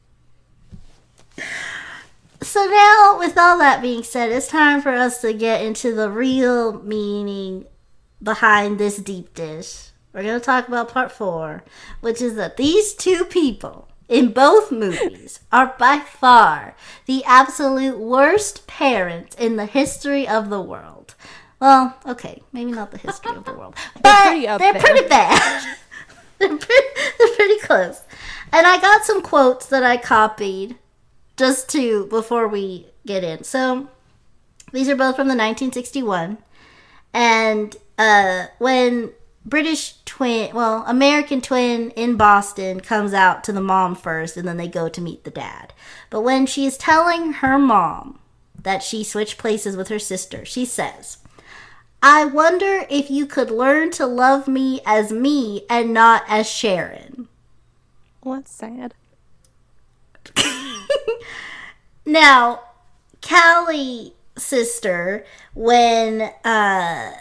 [2.41, 6.09] So now, with all that being said, it's time for us to get into the
[6.09, 7.65] real meaning
[8.23, 9.89] behind this deep dish.
[10.13, 11.63] We're going to talk about part four,
[12.01, 16.75] which is that these two people in both movies are by far
[17.05, 21.15] the absolute worst parents in the history of the world.
[21.59, 25.77] Well, okay, maybe not the history of the world, but pretty they're pretty bad.
[26.39, 26.87] they're, pretty,
[27.19, 28.01] they're pretty close.
[28.51, 30.77] And I got some quotes that I copied
[31.39, 33.43] just to before we get in.
[33.43, 33.87] So
[34.73, 36.37] these are both from the 1961,
[37.13, 39.11] and uh, when
[39.45, 44.57] British twin, well, American twin in Boston comes out to the mom first, and then
[44.57, 45.73] they go to meet the dad.
[46.09, 48.19] But when she is telling her mom
[48.61, 51.17] that she switched places with her sister, she says.
[52.01, 57.27] I wonder if you could learn to love me as me and not as Sharon.
[58.23, 58.93] Well, sad.
[62.09, 62.61] Now,
[63.21, 67.11] Callie sister, when uh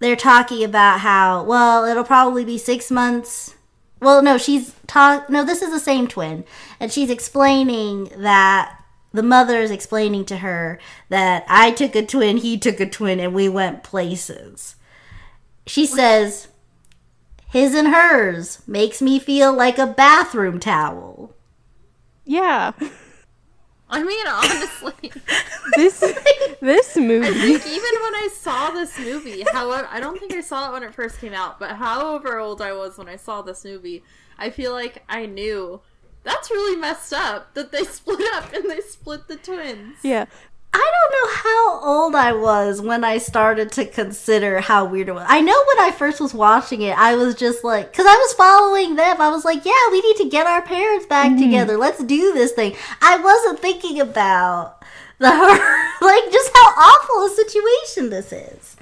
[0.00, 3.54] they're talking about how, well, it'll probably be six months.
[4.00, 5.30] Well, no, she's talk.
[5.30, 6.44] No, this is the same twin,
[6.80, 8.76] and she's explaining that
[9.12, 13.20] the mother is explaining to her that I took a twin, he took a twin,
[13.20, 14.74] and we went places.
[15.66, 16.48] She says,
[17.48, 21.34] "His and hers makes me feel like a bathroom towel."
[22.28, 22.72] Yeah.
[23.90, 25.10] I mean, honestly,
[25.76, 26.00] This
[26.60, 27.30] this I movie.
[27.58, 30.82] think even when I saw this movie, however, I don't think I saw it when
[30.82, 34.02] it first came out, but however old I was when I saw this movie,
[34.38, 35.80] I feel like I knew
[36.22, 39.96] that's really messed up that they split up and they split the twins.
[40.02, 40.26] Yeah.
[40.72, 45.12] I don't know how old I was when I started to consider how weird it
[45.12, 45.26] was.
[45.26, 48.34] I know when I first was watching it, I was just like, because I was
[48.34, 49.20] following them.
[49.20, 51.76] I was like, yeah, we need to get our parents back together.
[51.76, 52.76] Let's do this thing.
[53.00, 54.78] I wasn't thinking about
[55.18, 55.26] the
[56.00, 58.76] like just how awful a situation this is.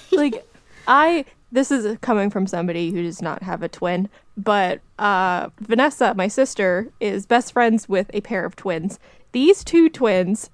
[0.12, 0.46] like
[0.86, 6.14] I this is coming from somebody who does not have a twin, but uh Vanessa,
[6.14, 8.98] my sister, is best friends with a pair of twins.
[9.32, 10.50] These two twins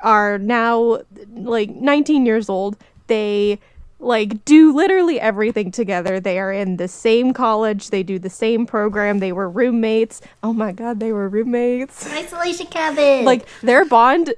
[0.00, 1.00] are now
[1.34, 2.76] like 19 years old.
[3.06, 3.58] They
[3.98, 6.20] like do literally everything together.
[6.20, 10.20] They are in the same college, they do the same program, they were roommates.
[10.42, 13.24] Oh my god, they were roommates Isolation cabin.
[13.24, 14.34] like their bond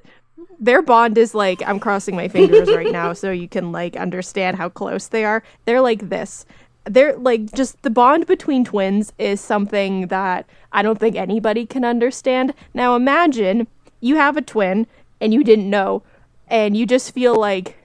[0.61, 4.57] their bond is like i'm crossing my fingers right now so you can like understand
[4.57, 6.45] how close they are they're like this
[6.85, 11.85] they're like just the bond between twins is something that i don't think anybody can
[11.85, 13.67] understand now imagine
[14.01, 14.87] you have a twin
[15.21, 16.03] and you didn't know
[16.49, 17.77] and you just feel like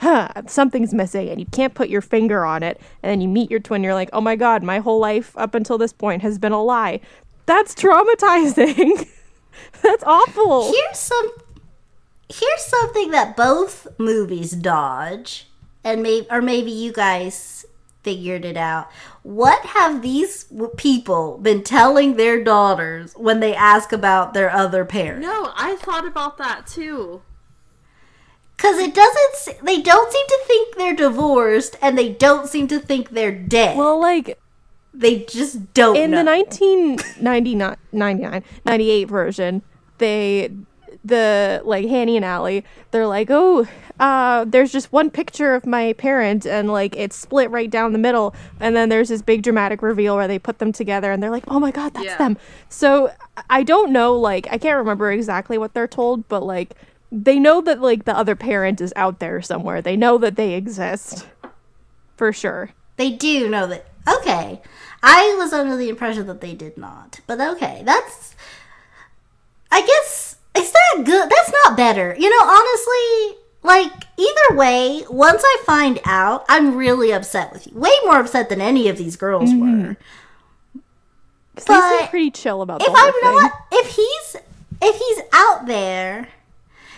[0.00, 3.50] huh something's missing and you can't put your finger on it and then you meet
[3.50, 6.38] your twin you're like oh my god my whole life up until this point has
[6.38, 7.00] been a lie.
[7.46, 9.08] That's traumatizing.
[9.82, 10.70] That's awful.
[10.70, 11.30] Here's some
[12.28, 15.46] here's something that both movies dodge
[15.82, 17.64] and maybe or maybe you guys
[18.08, 18.88] figured it out
[19.22, 20.46] what have these
[20.78, 26.06] people been telling their daughters when they ask about their other parent No, I thought
[26.06, 27.20] about that too.
[28.56, 32.78] because it doesn't they don't seem to think they're divorced and they don't seem to
[32.78, 34.38] think they're dead well like
[34.94, 36.24] they just don't in know.
[36.24, 39.62] the 1999 99, 98 version
[39.98, 40.50] they
[41.08, 43.66] the like Annie and Hallie they're like oh
[44.00, 47.98] uh there's just one picture of my parent and like it's split right down the
[47.98, 51.30] middle and then there's this big dramatic reveal where they put them together and they're
[51.30, 52.18] like oh my god that's Yeah.
[52.18, 53.10] them so
[53.50, 56.74] I don't know like I can't remember exactly what they're told but like
[57.10, 60.54] they know that like the other parent is out there somewhere they know that they
[60.54, 61.26] exist
[62.16, 63.86] for sure They do know that.
[64.08, 64.60] Okay.
[65.04, 67.20] I was under the impression that they did not.
[67.28, 68.34] But okay, that's.
[69.70, 70.27] I guess.
[70.58, 71.30] Is that good?
[71.30, 72.14] That's not better.
[72.18, 77.78] You know, honestly, like, either way, once I find out, I'm really upset with you.
[77.78, 79.88] Way more upset than any of these girls mm-hmm.
[79.88, 79.96] were.
[81.54, 83.22] they seem But pretty chill about If I'm thing.
[83.22, 83.52] not.
[83.72, 84.36] If he's.
[84.80, 86.28] If he's out there.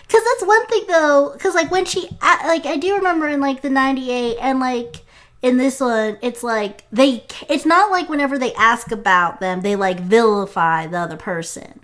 [0.07, 1.31] Because that's one thing, though.
[1.33, 2.09] Because, like, when she.
[2.23, 5.03] Like, I do remember in, like, the 98 and, like
[5.43, 9.75] in this one it's like they it's not like whenever they ask about them they
[9.75, 11.81] like vilify the other person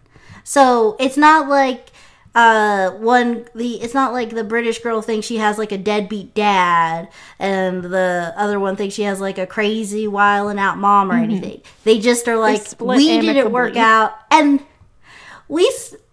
[0.46, 1.90] so it's not like
[2.36, 6.34] uh one the it's not like the british girl thinks she has like a deadbeat
[6.34, 11.14] dad and the other one thinks she has like a crazy wilding out mom or
[11.16, 11.60] anything.
[11.84, 14.62] They just are like we didn't work out and
[15.48, 15.68] we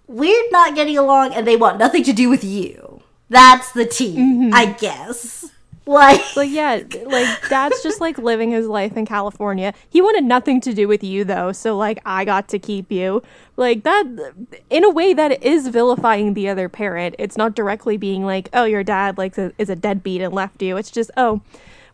[0.08, 3.02] we're not getting along and they want nothing to do with you.
[3.30, 5.50] That's the tea i guess
[5.86, 9.74] like Like yeah, like dad's just like living his life in California.
[9.90, 13.22] He wanted nothing to do with you though, so like I got to keep you.
[13.58, 14.34] Like that
[14.70, 17.16] in a way that is vilifying the other parent.
[17.20, 20.78] It's not directly being like, "Oh, your dad like is a deadbeat and left you."
[20.78, 21.42] It's just, "Oh,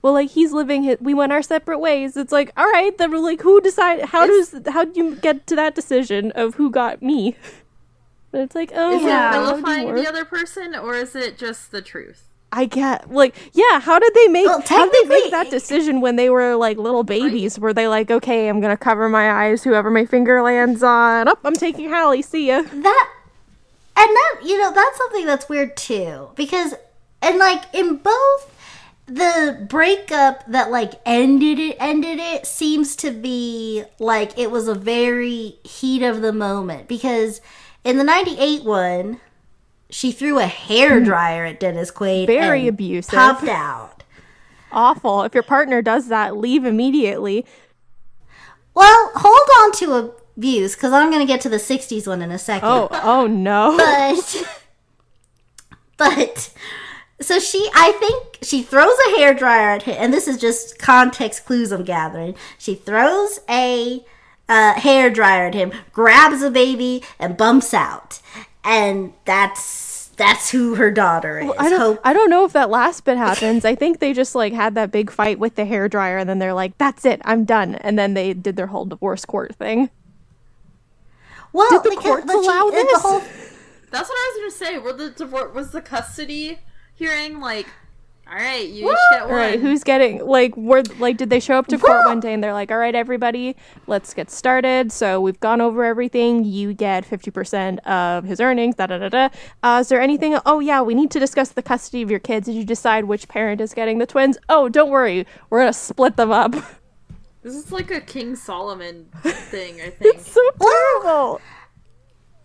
[0.02, 3.12] well like he's living his we went our separate ways." It's like, "All right, then
[3.12, 6.70] we're like who decide how does how do you get to that decision of who
[6.70, 7.36] got me?"
[8.32, 9.30] But it's like, "Oh, Is Yeah.
[9.30, 12.26] it how do you vilifying the other person, or is it just the truth?
[12.52, 13.80] I get like yeah.
[13.80, 16.78] How did they make Well, how did they make that decision when they were like
[16.78, 17.60] little babies?
[17.60, 21.28] Were they like, okay, I'm gonna cover my eyes, whoever my finger lands on.
[21.28, 22.22] Up, I'm taking Hallie.
[22.22, 22.62] See ya.
[22.62, 23.10] that
[24.00, 26.74] and that you know that's something that's weird too because
[27.22, 28.56] and like in both
[29.08, 34.76] the breakup that like ended it ended it seems to be like it was a
[34.76, 37.42] very heat of the moment because
[37.84, 39.20] in the 98 one
[39.90, 43.14] she threw a hair dryer at Dennis Quaid Very abusive.
[43.14, 44.04] popped out
[44.72, 45.24] Awful.
[45.24, 47.44] If your partner does that, leave immediately.
[48.76, 52.38] well hold on to abuse because I'm gonna get to the 60s one in a
[52.40, 53.76] second Oh, oh no.
[53.78, 54.48] but
[55.98, 56.54] but
[57.22, 60.80] so she i think she throws a hair dryer at him and this is just
[60.80, 64.06] context clues i'm gathering she throws a
[64.48, 68.22] uh, hair dryer at him grabs a baby and bumps out
[68.64, 71.80] and that's that's who her daughter is I don't.
[71.80, 73.64] Hope- I don't know if that last bit happens.
[73.64, 76.40] I think they just like had that big fight with the hair dryer, and then
[76.40, 79.90] they're like, "That's it, I'm done." And then they did their whole divorce court thing.
[81.54, 83.02] well Did the because- uh, courts but she- allow uh, the this?
[83.02, 83.22] whole-
[83.92, 84.78] That's what I was gonna say.
[84.78, 86.60] Were the divorce was the custody
[86.94, 87.68] hearing like,
[88.30, 89.32] all right, you each get one.
[89.32, 92.20] All right, who's getting like were like did they show up to court Well- one
[92.20, 93.56] day and they're like, "All right, everybody,
[93.88, 96.44] let's get started." So we've gone over everything.
[96.44, 98.76] You get fifty percent of his earnings.
[98.76, 99.30] Da da da da.
[99.64, 100.38] Uh, is there anything?
[100.46, 102.46] Oh yeah, we need to discuss the custody of your kids.
[102.46, 104.38] Did you decide which parent is getting the twins?
[104.48, 106.54] Oh, don't worry, we're gonna split them up.
[107.42, 110.16] This is like a King Solomon thing, I think.
[110.18, 111.42] it's so terrible.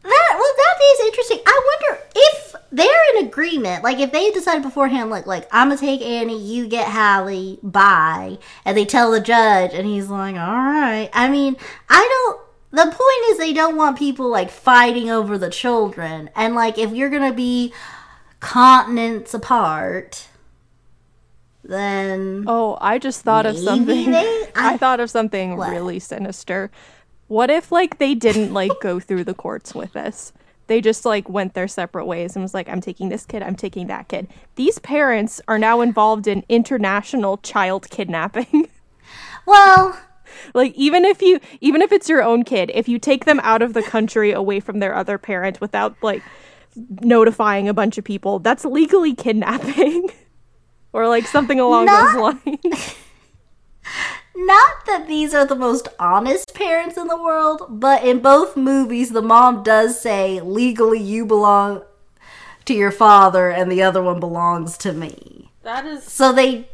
[0.05, 1.38] That well, that is interesting.
[1.46, 3.82] I wonder if they're in agreement.
[3.82, 8.38] Like if they decided beforehand, like like I'm gonna take Annie, you get Hallie, bye,
[8.64, 11.09] and they tell the judge, and he's like, all right.
[11.12, 11.57] I mean,
[11.88, 12.40] I don't.
[12.72, 16.92] The point is, they don't want people like fighting over the children, and like if
[16.92, 17.72] you're gonna be
[18.40, 20.28] continents apart,
[21.62, 24.11] then Oh, I just thought of something.
[24.11, 25.70] they- I, I- thought of something What?
[25.70, 26.70] really sinister.
[27.29, 30.33] What if like they didn't like go through the courts with this?
[30.66, 33.57] They just like went their separate ways and was like, I'm taking this kid, I'm
[33.57, 34.29] taking that kid.
[34.57, 38.68] These parents are now involved in international child kidnapping.
[39.47, 39.99] well,
[40.55, 43.62] like even if you even if it's your own kid, if you take them out
[43.62, 46.22] of the country away from their other parent without like
[47.01, 50.09] notifying a bunch of people, that's legally kidnapping.
[50.95, 52.95] or like something along Not- those lines.
[54.37, 59.11] Not that these are the most honest parents in the world, but in both movies,
[59.11, 61.82] the mom does say, legally, you belong
[62.64, 65.51] to your father, and the other one belongs to me.
[65.62, 66.68] That is So they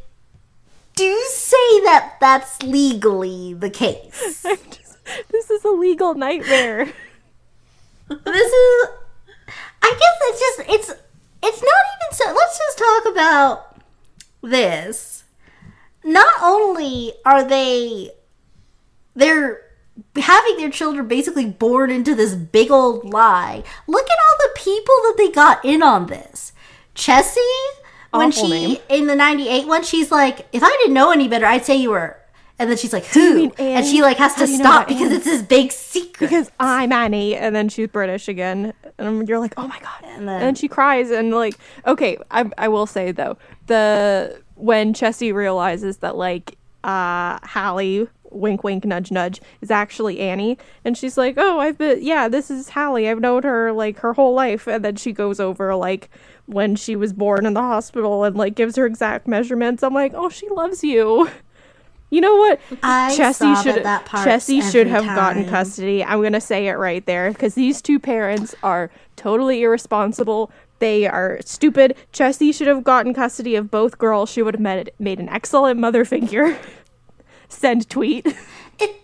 [0.97, 4.43] do say that that's legally the case.
[4.43, 6.85] Just, this is a legal nightmare.
[8.09, 8.89] this is.
[9.83, 10.71] I guess it's just.
[10.71, 11.01] It's.
[11.43, 12.33] It's not even so.
[12.35, 13.83] Let's just talk about
[14.43, 15.20] this.
[16.05, 18.11] Not only are they.
[19.15, 19.61] They're
[20.17, 23.63] having their children basically born into this big old lie.
[23.87, 26.53] Look at all the people that they got in on this.
[26.95, 27.37] Chessie,
[28.11, 28.77] when Awful she name.
[28.89, 31.91] in the '98 one, she's like, "If I didn't know any better, I'd say you
[31.91, 32.17] were."
[32.59, 34.89] And then she's like, "Who?" And she like has How to do you know stop
[34.89, 35.17] because Annie?
[35.17, 36.29] it's this big secret.
[36.29, 40.29] because I'm Annie, and then she's British again, and you're like, oh my god, and
[40.29, 45.33] then- then, she cries, and like, okay, I I will say though, the when Chessie
[45.33, 51.35] realizes that like uh Hallie, wink wink nudge nudge, is actually Annie, and she's like,
[51.37, 54.85] oh, I've been yeah, this is Hallie, I've known her like her whole life, and
[54.85, 56.11] then she goes over like
[56.47, 59.83] when she was born in the hospital and like gives her exact measurements.
[59.83, 61.31] I'm like, oh, she loves you.
[62.11, 62.61] You know what?
[62.83, 66.03] I Chessie should that Chessie should have gotten custody.
[66.03, 70.51] I'm gonna say it right there because these two parents are totally irresponsible.
[70.81, 71.95] They are stupid.
[72.13, 74.31] Chessie should have gotten custody of both girls.
[74.31, 76.59] She would have made made an excellent mother figure.
[77.49, 78.27] Send tweet.
[78.79, 79.03] it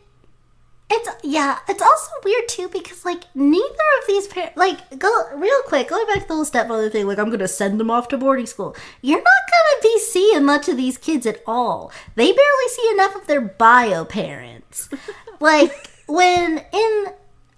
[0.91, 3.67] It's yeah, it's also weird too because like neither
[4.01, 7.07] of these parents like go real quick going back to the whole stepmother thing.
[7.07, 8.75] Like I'm gonna send them off to boarding school.
[9.03, 11.93] You're not gonna be seeing much of these kids at all.
[12.15, 14.89] They barely see enough of their bio parents.
[15.41, 17.07] like when in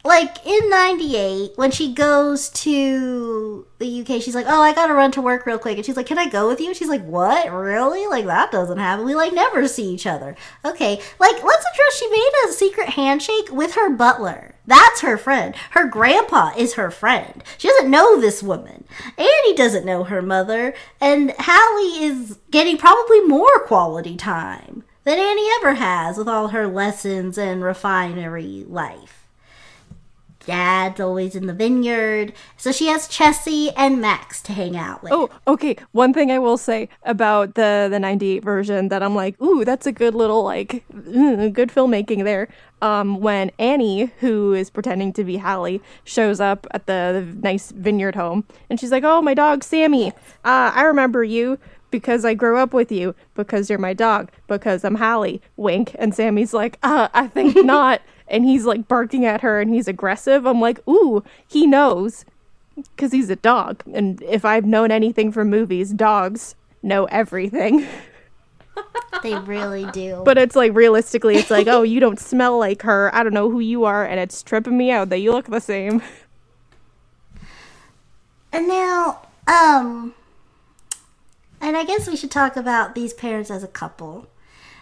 [0.05, 5.11] like in 98 when she goes to the uk she's like oh i gotta run
[5.11, 5.77] to work real quick.
[5.77, 6.73] And she's like can i go with you?
[6.75, 7.53] She's like what?
[7.53, 8.07] Really?
[8.07, 9.05] Like that doesn't happen.
[9.05, 10.37] We like never see each other.
[10.65, 14.55] Okay like let's address she made a secret handshake with her butler.
[14.67, 15.55] That's her friend.
[15.71, 17.43] Her grandpa is her friend.
[17.57, 18.85] She doesn't know this woman.
[19.17, 20.75] Annie doesn't know her mother.
[21.01, 26.67] And hallie is getting probably more quality time than annie ever has with all her
[26.67, 29.18] lessons and refinery life
[30.49, 32.33] dad's always in the vineyard.
[32.57, 35.13] So she has Chessie and Max to hang out with.
[35.13, 35.77] Oh, okay.
[35.93, 39.87] One thing I will say about the the 98 version that I'm like, ooh, that's
[39.87, 42.49] a good little like mm, good filmmaking there.
[42.81, 47.71] Um, when Annie, who is pretending to be Hallie, shows up at the, the nice
[47.73, 50.13] vineyard home, and she's like, "Oh, my dog Sammy.
[50.45, 51.59] Uh, I remember you."
[51.91, 55.41] Because I grew up with you, because you're my dog, because I'm Hallie.
[55.57, 55.97] Wink.
[55.99, 59.89] And Sammy's like, uh, I think not and he's like barking at her and he's
[59.89, 62.25] aggressive, I'm like, ooh, he knows
[62.77, 63.83] because he's a dog.
[63.93, 67.87] And if I've known anything from movies, dogs know everything.
[69.23, 70.23] they really do.
[70.25, 73.15] But it's like realistically, it's like, oh, you don't smell like her.
[73.15, 75.61] I don't know who you are, and it's tripping me out that you look the
[75.61, 76.03] same.
[78.53, 80.15] And now, um,
[81.61, 84.27] and I guess we should talk about these parents as a couple.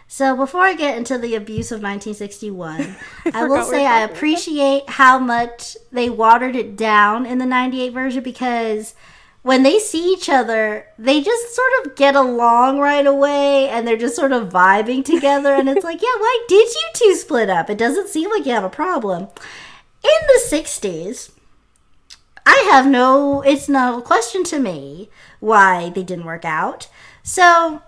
[0.09, 2.97] So before I get into the abuse of 1961,
[3.27, 7.93] I, I will say I appreciate how much they watered it down in the 98
[7.93, 8.95] version because
[9.43, 13.97] when they see each other, they just sort of get along right away and they're
[13.97, 15.55] just sort of vibing together.
[15.55, 17.71] and it's like, yeah, why did you two split up?
[17.71, 19.29] It doesn't seem like you have a problem.
[20.03, 21.31] In the 60s,
[22.45, 26.89] I have no, it's no question to me why they didn't work out.
[27.23, 27.83] So,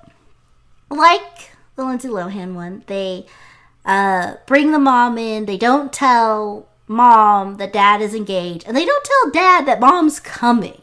[0.90, 2.84] like the Lindsay Lohan one.
[2.86, 3.24] They
[3.86, 5.46] uh, bring the mom in.
[5.46, 10.20] They don't tell mom that dad is engaged, and they don't tell dad that mom's
[10.20, 10.82] coming.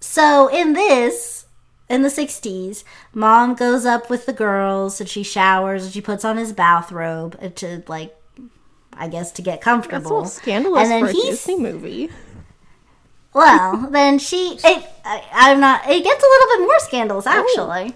[0.00, 1.46] So in this,
[1.88, 2.82] in the 60s,
[3.12, 7.38] mom goes up with the girls and she showers and she puts on his bathrobe
[7.56, 8.16] to like
[8.94, 10.22] I guess to get comfortable.
[10.22, 12.10] That's scandalous and then for a Disney movie.
[13.34, 17.30] Well, then she it, I, am not it gets a little bit more scandalous oh.
[17.30, 17.94] actually.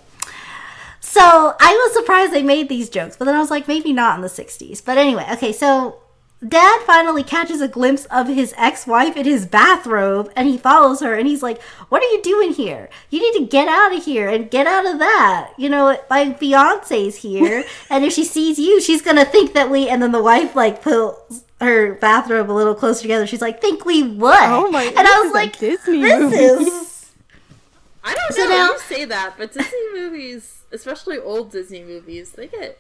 [1.15, 4.17] So I was surprised they made these jokes, but then I was like, maybe not
[4.17, 4.85] in the 60s.
[4.85, 6.01] But anyway, okay, so
[6.49, 11.15] dad finally catches a glimpse of his ex-wife in his bathrobe and he follows her
[11.15, 14.29] and he's like what are you doing here you need to get out of here
[14.29, 18.79] and get out of that you know my fiance's here and if she sees you
[18.79, 22.75] she's gonna think that we and then the wife like pulls her bathrobe a little
[22.75, 26.21] closer together she's like think we what oh my and i was like Disney this
[26.21, 26.37] movie.
[26.37, 26.94] is
[28.05, 32.33] i don't know so now, you say that but disney movies especially old Disney movies,
[32.33, 32.79] they get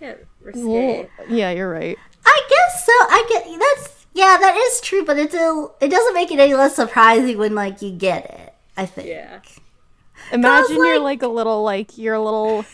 [0.00, 0.60] get risque.
[0.60, 1.96] Well, yeah, you're right.
[2.26, 2.92] I guess so.
[2.92, 6.54] I get that's yeah, that is true, but it's a, it doesn't make it any
[6.54, 8.54] less surprising when like you get it.
[8.76, 9.08] I think.
[9.08, 9.40] Yeah.
[10.32, 12.64] Imagine like, you're like a little like you're a little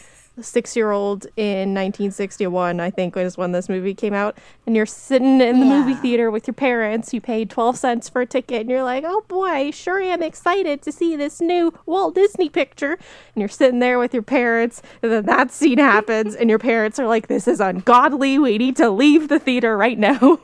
[0.41, 4.87] six year old in 1961, I think was when this movie came out, and you're
[4.87, 5.81] sitting in the yeah.
[5.81, 7.15] movie theater with your parents.
[7.15, 10.23] You paid 12 cents for a ticket, and you're like, oh boy, sure I am
[10.23, 12.93] excited to see this new Walt Disney picture.
[12.93, 16.99] And you're sitting there with your parents, and then that scene happens, and your parents
[16.99, 18.39] are like, this is ungodly.
[18.39, 20.41] We need to leave the theater right now.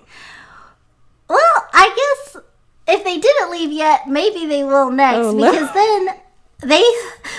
[1.29, 2.43] Well, I guess
[2.89, 5.53] if they didn't leave yet, maybe they will next, oh, no.
[5.53, 6.09] because then
[6.63, 6.83] they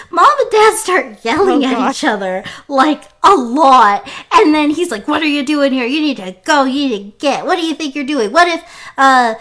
[0.09, 1.97] mom and dad start yelling oh, at gosh.
[1.97, 4.09] each other like a lot.
[4.34, 5.86] And then he's like what are you doing here?
[5.86, 6.63] You need to go.
[6.63, 8.32] You need to get what do you think you're doing?
[8.32, 8.63] What if
[8.97, 9.36] uh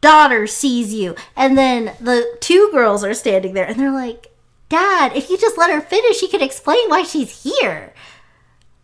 [0.00, 1.14] daughter sees you?
[1.36, 4.28] And then the two girls are standing there and they're like
[4.68, 7.92] dad if you just let her finish she can explain why she's here.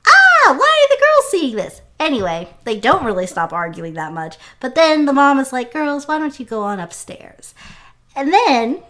[0.06, 1.80] Ah why are the girls seeing this?
[1.98, 4.36] Anyway they don't really stop arguing that much.
[4.60, 7.54] But then the mom is like girls why don't you go on upstairs?
[8.14, 8.82] And then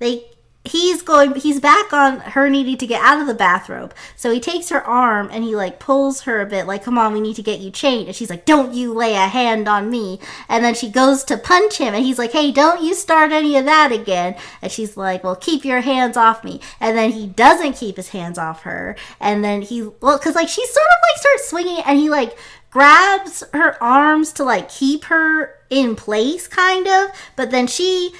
[0.00, 0.24] they
[0.64, 3.94] he's going he's back on her needing to get out of the bathrobe.
[4.14, 7.12] So he takes her arm and he like pulls her a bit like come on
[7.12, 9.90] we need to get you changed and she's like don't you lay a hand on
[9.90, 10.20] me.
[10.48, 13.56] And then she goes to punch him and he's like hey don't you start any
[13.56, 14.36] of that again.
[14.60, 16.60] And she's like well keep your hands off me.
[16.78, 18.96] And then he doesn't keep his hands off her.
[19.18, 22.36] And then he well because like she sort of like starts swinging and he like
[22.70, 27.10] grabs her arms to like keep her in place kind of.
[27.34, 28.12] But then she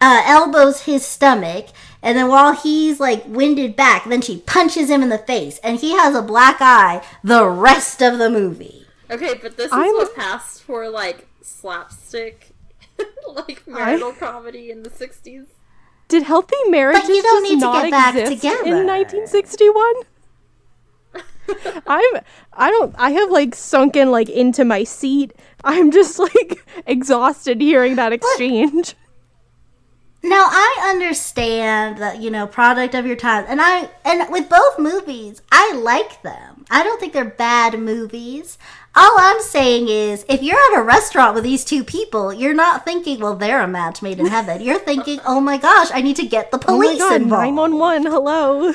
[0.00, 1.66] uh, elbows his stomach
[2.02, 5.78] And then while he's like winded back, then she punches him in the face, and
[5.78, 8.86] he has a black eye the rest of the movie.
[9.10, 12.52] Okay, but this is I'm- what passed for like slapstick,
[13.28, 15.46] like marital comedy in the '60s.
[16.08, 18.64] Did healthy marriages you don't just need to not get back exist together.
[18.64, 19.94] in 1961?
[21.86, 22.04] I'm
[22.52, 25.32] I don't I have like sunken like into my seat.
[25.64, 28.94] I'm just like exhausted hearing that exchange.
[30.22, 34.78] Now I understand that you know product of your time, and I and with both
[34.78, 36.66] movies, I like them.
[36.70, 38.58] I don't think they're bad movies.
[38.94, 42.84] All I'm saying is, if you're at a restaurant with these two people, you're not
[42.84, 46.16] thinking, "Well, they're a match made in heaven." You're thinking, "Oh my gosh, I need
[46.16, 48.74] to get the Oh my police god, involved." 911, hello.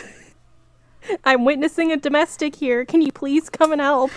[1.23, 2.85] I'm witnessing a domestic here.
[2.85, 4.09] Can you please come and help?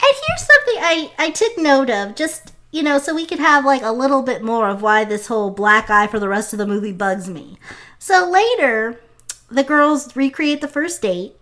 [0.00, 3.64] And here's something I, I took note of, just, you know, so we could have
[3.64, 6.58] like a little bit more of why this whole black eye for the rest of
[6.58, 7.58] the movie bugs me.
[7.98, 9.00] So later,
[9.50, 11.34] the girls recreate the first date,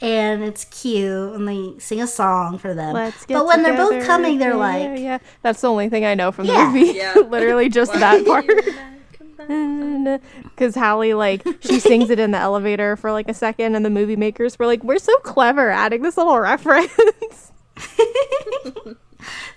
[0.00, 2.92] and it's cute, and they sing a song for them.
[2.94, 5.18] Let's get but when they're both coming, they're Yeah, like, yeah, yeah.
[5.42, 6.66] That's the only thing I know from the Yeah.
[6.70, 6.92] movie.
[6.92, 7.14] Yeah.
[7.28, 8.44] Literally just Why that part.
[8.48, 10.20] and I come back?
[10.54, 13.90] Because Hallie, like, she sings it in the elevator for like a second, and the
[13.90, 17.50] movie makers were like, "We're so clever adding this little reference."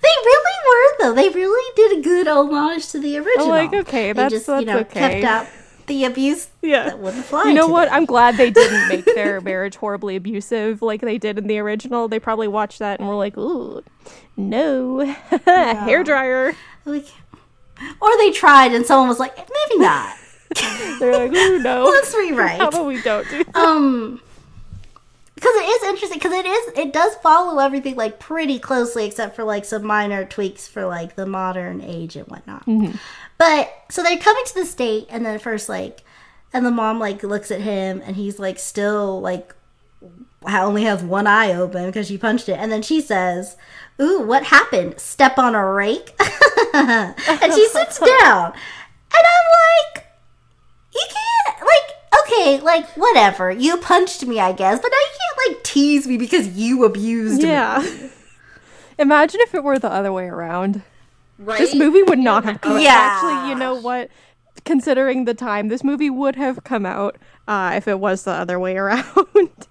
[0.02, 1.14] They really were, though.
[1.14, 3.48] They really did a good homage to the original.
[3.48, 5.20] like, okay, that's, They just, that's you know, okay.
[5.20, 5.46] kept up
[5.88, 6.84] the abuse yeah.
[6.84, 7.44] that wouldn't fly.
[7.44, 7.90] You know what?
[7.90, 12.06] I'm glad they didn't make their marriage horribly abusive like they did in the original.
[12.08, 13.82] They probably watched that and were like, "Ooh,
[14.36, 15.00] no,
[15.46, 17.06] hair dryer." Like,
[18.00, 20.16] or they tried, and someone was like, maybe not.
[21.00, 22.60] They're like, "Ooh, no." Let's rewrite.
[22.60, 23.56] How about we don't do that?
[23.56, 24.20] um
[25.38, 29.36] because it is interesting because it is it does follow everything like pretty closely except
[29.36, 32.66] for like some minor tweaks for like the modern age and whatnot.
[32.66, 32.96] Mm-hmm.
[33.38, 36.02] But so they're coming to the state and then first like
[36.52, 39.54] and the mom like looks at him and he's like still like
[40.44, 42.58] ha- only has one eye open because she punched it.
[42.58, 43.56] And then she says
[44.00, 44.98] ooh what happened?
[44.98, 46.14] Step on a rake?
[46.74, 48.52] And she sits down.
[48.52, 50.07] And i'm like you can't like
[52.30, 56.16] okay like whatever you punched me i guess but now you can't like tease me
[56.16, 57.84] because you abused me Yeah.
[58.98, 60.82] Imagine if it were the other way around.
[61.38, 61.58] Right?
[61.60, 62.82] This movie would not have come out.
[62.82, 62.96] Yeah.
[62.96, 64.10] Actually, you know what?
[64.64, 67.16] Considering the time, this movie would have come out
[67.46, 69.68] uh, if it was the other way around.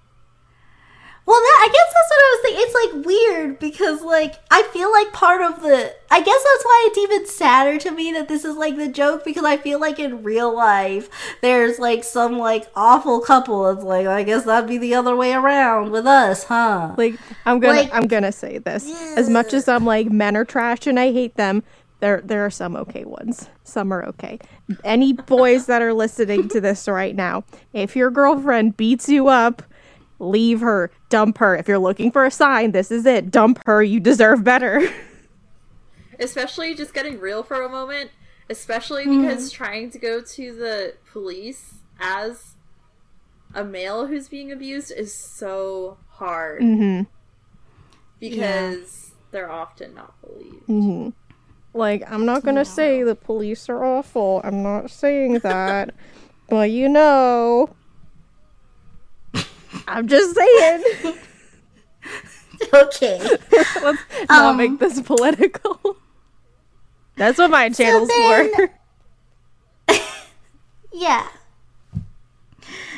[1.28, 4.62] Well that i guess that's what i was thinking it's like weird because like i
[4.72, 8.28] feel like part of the i guess that's why it's even sadder to me that
[8.28, 11.10] this is like the joke because i feel like in real life
[11.42, 15.32] there's like some like awful couple that's like i guess that'd be the other way
[15.32, 17.14] around with us huh like,
[17.44, 18.90] I'm gonna, Like- I'm gonna say this.
[19.16, 21.62] As much as I'm like men are trash and I hate them,
[22.00, 23.48] there, there are some okay ones.
[23.64, 24.38] Some are okay.
[24.84, 29.62] Any boys that are listening to this right now, if your girlfriend beats you up,
[30.18, 31.54] leave her, dump her.
[31.56, 33.30] If you're looking for a sign, this is it.
[33.30, 33.82] Dump her.
[33.82, 34.88] You deserve better.
[36.20, 38.10] especially just getting real for a moment,
[38.50, 39.22] especially Mm-hmm.
[39.22, 42.54] because trying to go to the police as
[43.54, 47.02] a male who's being abused is so hard hmm
[48.20, 50.66] because they're often not believed.
[50.66, 51.10] hmm
[51.72, 54.40] Like, I'm not gonna say the police are awful.
[54.42, 55.94] I'm not saying that.
[56.48, 57.70] but you know.
[59.86, 60.84] I'm just saying.
[62.74, 63.18] okay
[63.52, 63.98] Let's
[64.28, 65.96] not Um, make this political.
[67.16, 68.70] That's what my channel's then- for.
[70.92, 71.28] yeah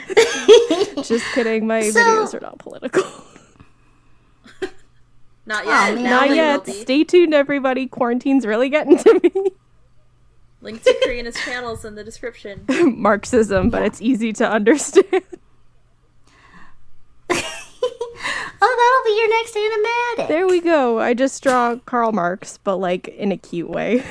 [1.02, 1.66] Just kidding.
[1.66, 3.04] My So- videos are not political.
[5.46, 5.94] Not yet.
[5.94, 6.04] man.
[6.04, 6.66] now not yet.
[6.66, 7.86] Stay tuned, everybody.
[7.86, 9.50] Quarantine's really getting to me.
[10.60, 12.64] Link to Karina's channels in the description.
[12.96, 15.22] Marxism, but it's easy to understand.
[18.62, 21.00] Oh that'll be your next animatic there we go.
[21.00, 24.04] I just draw Karl Marx, but like in a cute way.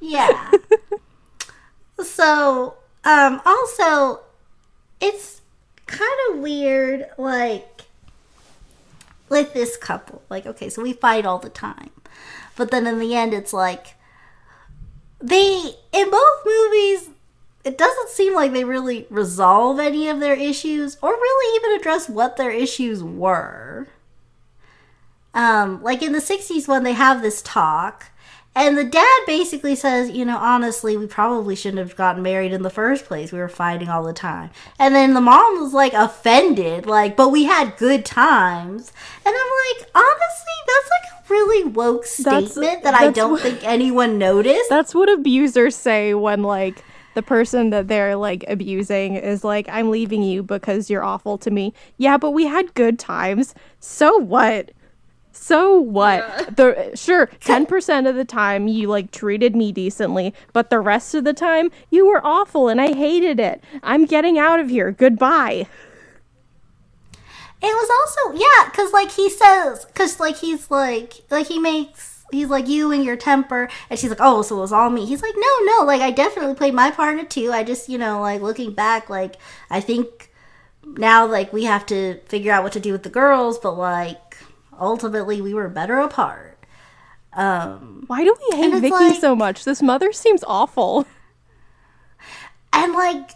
[0.00, 0.50] Yeah.
[2.02, 4.20] so, um, also,
[5.00, 5.40] it's
[5.86, 7.82] kind of weird, like,
[9.28, 10.22] with this couple.
[10.28, 11.90] Like, okay, so we fight all the time.
[12.56, 13.94] But then in the end, it's like,
[15.20, 17.10] they, in both movies,
[17.66, 22.08] it doesn't seem like they really resolve any of their issues or really even address
[22.08, 23.88] what their issues were.
[25.34, 28.06] Um, like in the 60s when they have this talk,
[28.54, 32.62] and the dad basically says, you know, honestly, we probably shouldn't have gotten married in
[32.62, 33.30] the first place.
[33.30, 34.48] We were fighting all the time.
[34.78, 38.92] And then the mom was like offended, like, but we had good times.
[39.26, 43.42] And I'm like, honestly, that's like a really woke That's- statement that I don't what-
[43.42, 44.64] think anyone noticed.
[44.70, 46.82] That's what abusers say when like
[47.16, 51.50] the person that they're like abusing is like, I'm leaving you because you're awful to
[51.50, 51.72] me.
[51.96, 53.54] Yeah, but we had good times.
[53.80, 54.70] So what?
[55.32, 56.18] So what?
[56.18, 56.50] Yeah.
[56.50, 61.24] The sure, 10% of the time you like treated me decently, but the rest of
[61.24, 63.64] the time you were awful and I hated it.
[63.82, 64.92] I'm getting out of here.
[64.92, 65.66] Goodbye.
[67.62, 67.90] It was
[68.28, 72.68] also yeah, because like he says, because like he's like like he makes he's like
[72.68, 75.06] you and your temper, and she's like, oh, so it was all me.
[75.06, 77.52] He's like, no, no, like I definitely played my part in it too.
[77.52, 79.36] I just you know like looking back, like
[79.70, 80.32] I think
[80.84, 84.36] now like we have to figure out what to do with the girls, but like
[84.78, 86.58] ultimately we were better apart.
[87.32, 89.64] Um, Why do we hate Vicky like- so much?
[89.64, 91.06] This mother seems awful.
[92.72, 93.30] and like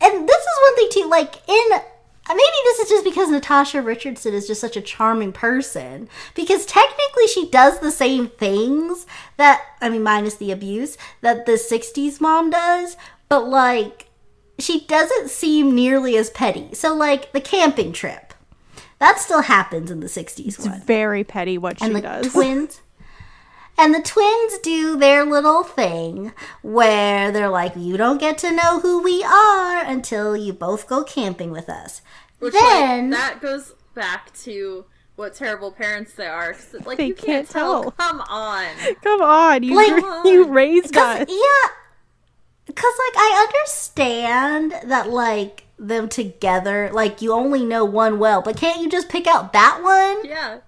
[0.00, 1.80] and this is one thing too like in
[2.26, 6.08] Uh, maybe this is just because natasha richardson is just such a charming person.
[6.34, 9.06] Because technically she does the same things
[9.36, 12.96] that i mean minus the abuse that the 60s mom does.
[13.28, 14.08] But like
[14.58, 16.74] she doesn't seem nearly as petty.
[16.74, 18.32] So like the camping trip.
[19.00, 20.80] That still happens in the 60s It's one.
[20.82, 22.32] very petty what she and the does.
[22.32, 22.80] twins
[23.76, 28.80] and the twins do their little thing where they're like you don't get to know
[28.80, 32.02] who we are until you both go camping with us
[32.38, 34.84] Which then like that goes back to
[35.16, 36.52] what terrible parents they are.
[36.52, 37.82] 'cause, like They you can't, can't tell.
[37.82, 37.90] tell.
[37.92, 38.66] Come on.
[39.02, 41.28] Come on, you Like- you raised Cause, us.
[41.28, 41.70] yeah
[42.66, 48.56] because like i understand that like them together like you only know one well but
[48.56, 50.58] can't you just pick out that one Yeah.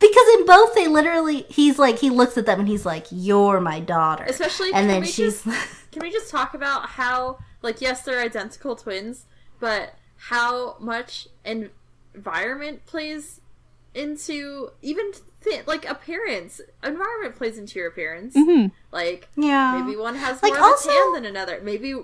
[0.00, 3.60] Because in both they literally he's like he looks at them and he's like you're
[3.60, 7.38] my daughter Especially and can then we she's just, can we just talk about how
[7.62, 9.24] like yes they're identical twins,
[9.60, 11.70] but how much en-
[12.14, 13.40] environment plays
[13.94, 15.12] into even
[15.66, 16.60] like appearance.
[16.84, 18.36] Environment plays into your appearance.
[18.36, 18.70] Mhm.
[18.92, 21.60] Like yeah maybe one has Like, more also- of a tan than another.
[21.62, 21.94] Maybe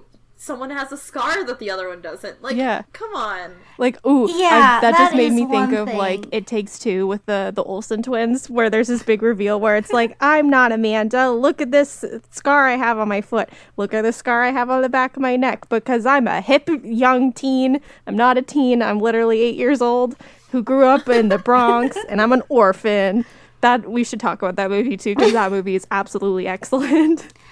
[0.45, 2.43] someone has a scar that the other one doesn't.
[2.43, 2.83] Like Yeah.
[2.93, 3.53] come on.
[3.79, 6.27] Like, ooh, I- Yeah, that, just made me think one of like.
[6.33, 9.93] It Takes Two with the the Olsen twins, where there's this big reveal where it's
[9.93, 11.31] like, I'm not Amanda.
[11.31, 13.49] Look at this scar I have on my foot.
[13.77, 16.41] Look at the scar I have on the back of my neck because I'm a
[16.41, 17.81] hip young teen.
[18.07, 18.83] I'm not a teen.
[18.83, 20.15] I'm literally eight years old
[20.53, 23.25] who grew up in the Bronx, and I'm an orphan.
[23.61, 27.27] That we should talk about that movie too because that movie is absolutely excellent.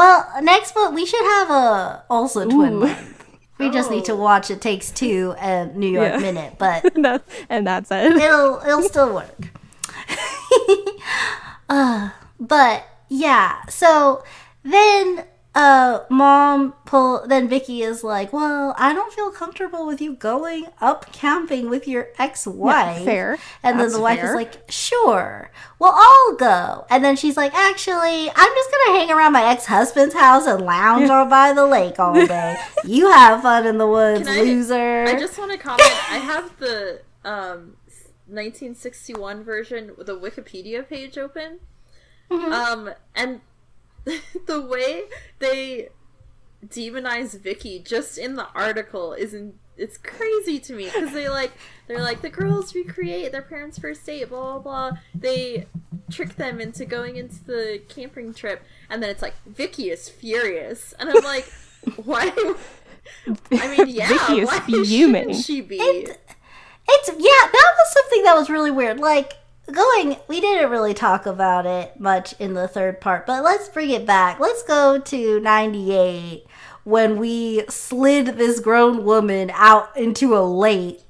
[0.00, 2.80] Well, next month we should have a also twin Ooh.
[2.86, 3.24] month.
[3.58, 6.18] We just need to watch It Takes Two and New York Yeah.
[6.20, 8.12] Minute, but that, and that's it.
[8.16, 9.50] it'll it'll still work.
[11.68, 12.08] uh,
[12.40, 14.24] but yeah, so
[14.62, 20.14] then uh mom pull then Vicky is like, "Well, I don't feel comfortable with you
[20.14, 23.38] going up camping with your ex-wife." Yeah, fair.
[23.62, 24.28] And then the wife fair.
[24.30, 25.50] is like, "Sure.
[25.80, 29.44] Well, I'll go." And then she's like, "Actually, I'm just going to hang around my
[29.44, 32.56] ex-husband's house and lounge all by the lake all day.
[32.84, 35.82] you have fun in the woods, I- loser." I just want to comment.
[36.10, 37.76] I have the um
[38.28, 41.58] 1961 version with the Wikipedia page open.
[42.30, 42.52] Mm-hmm.
[42.52, 43.40] Um and
[44.46, 45.04] the way
[45.38, 45.88] they
[46.66, 51.52] demonize Vicky just in the article is in, it's crazy to me because they like
[51.86, 54.98] they're like the girls recreate their parents' first date, blah blah blah.
[55.14, 55.66] They
[56.10, 60.92] trick them into going into the camping trip, and then it's like Vicky is furious,
[60.98, 61.50] and I'm like,
[62.04, 62.30] why?
[63.52, 65.22] I mean, yeah, Vicky is why fuming.
[65.28, 65.76] shouldn't she be?
[65.76, 66.20] It-
[66.92, 67.14] It's yeah,
[67.52, 68.98] that was something that was really weird.
[68.98, 69.34] Like
[69.70, 73.90] going, we didn't really talk about it much in the third part, but let's bring
[73.90, 74.38] it back.
[74.40, 76.46] Let's go to 98
[76.84, 81.09] when we slid this grown woman out into a lake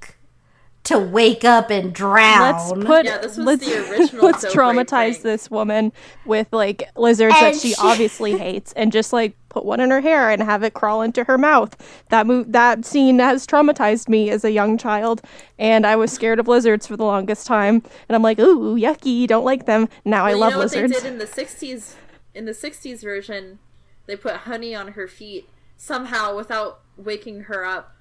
[0.91, 2.41] to wake up and drown.
[2.53, 5.23] Let's put Yeah, this was let's, the original let's Dope traumatize thing.
[5.23, 5.93] this woman
[6.25, 10.01] with like lizards that she she- obviously hates and just like put one in her
[10.01, 11.77] hair and have it crawl into her mouth.
[12.11, 15.23] That move that scene has traumatized me as a young child
[15.59, 19.27] and I was scared of lizards for the longest time and I'm like, "Ooh, yucky,
[19.27, 20.93] don't like them." Now I love you know lizards.
[20.93, 21.95] what they did in the '60s?
[22.35, 23.59] In the '60s version,
[24.07, 27.97] they put honey on her feet somehow without waking her up,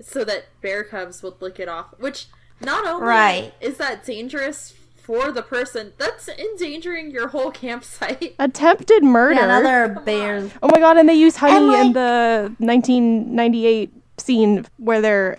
[0.00, 1.94] so that bear cubs would lick it off.
[1.98, 2.26] Which
[2.60, 3.52] not only Right.
[3.60, 8.34] is that dangerous for the person, that's endangering your whole campsite.
[8.38, 9.34] Attempted murder.
[9.34, 10.48] yeah, another bear.
[10.62, 15.38] Oh my god, and they use honey And, in the 1998 scene where they're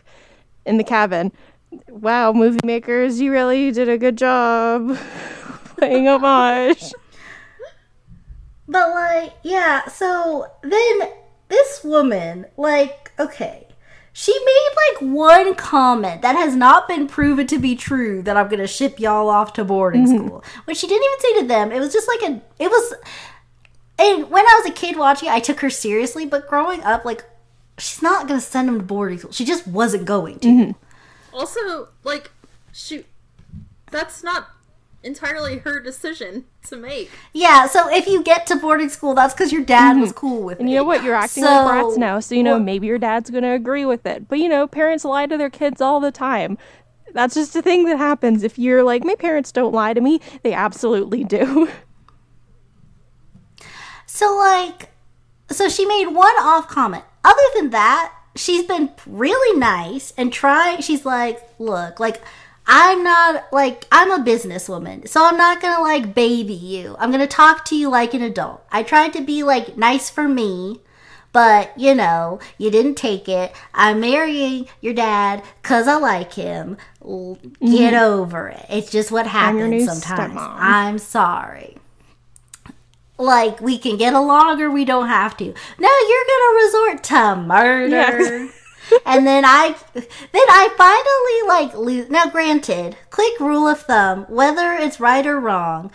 [0.65, 1.31] in the cabin.
[1.89, 4.97] Wow, movie makers, you really did a good job
[5.77, 6.93] playing homage.
[8.67, 10.99] But like, yeah, so then
[11.49, 13.62] this woman, like, okay,
[14.13, 18.47] she made like one comment that has not been proven to be true that I'm
[18.47, 20.27] gonna ship y'all off to boarding mm-hmm.
[20.27, 20.43] school.
[20.65, 21.71] Which she didn't even say to them.
[21.71, 22.93] It was just like a it was
[23.99, 26.25] and when I was a kid watching it, I took her seriously.
[26.25, 27.23] But growing up, like,
[27.77, 29.31] she's not gonna send them to boarding school.
[29.31, 30.47] She just wasn't going to.
[30.47, 31.35] Mm-hmm.
[31.35, 32.31] Also, like,
[32.71, 33.05] shoot,
[33.91, 34.49] that's not
[35.03, 37.11] entirely her decision to make.
[37.33, 37.67] Yeah.
[37.67, 40.19] So if you get to boarding school, that's because your dad was mm-hmm.
[40.19, 40.61] cool with it.
[40.61, 40.71] And it.
[40.71, 41.03] you know what?
[41.03, 43.85] You're acting So- like brats now, so you know Well- maybe your dad's gonna agree
[43.85, 44.27] with it.
[44.27, 46.57] But you know, parents lie to their kids all the time.
[47.13, 48.43] That's just a thing that happens.
[48.43, 51.69] If you're like, my parents don't lie to me, they absolutely do.
[54.05, 54.91] So like,
[55.49, 57.03] so she made one off comment.
[57.25, 60.81] Other than that, she's been really nice and trying.
[60.81, 62.21] She's like, look, like.
[62.65, 66.95] I'm not like I'm a businesswoman, so I'm not gonna like baby you.
[66.99, 68.65] I'm gonna talk to you like an adult.
[68.71, 70.79] I tried to be like nice for me,
[71.33, 73.51] but you know, you didn't take it.
[73.73, 76.77] I'm marrying your dad because I like him.
[77.03, 78.65] L- Get over it.
[78.69, 79.57] It's just what Mm-hmm.
[79.59, 80.33] happens sometimes.
[80.33, 80.55] stepmom.
[80.57, 81.75] I'm sorry.
[83.17, 85.45] Like we can get along or we don't have to.
[85.45, 88.49] No, you're gonna resort to murder.
[89.05, 92.09] and then I, then I finally like lose.
[92.09, 95.91] Now, granted, quick rule of thumb: whether it's right or wrong,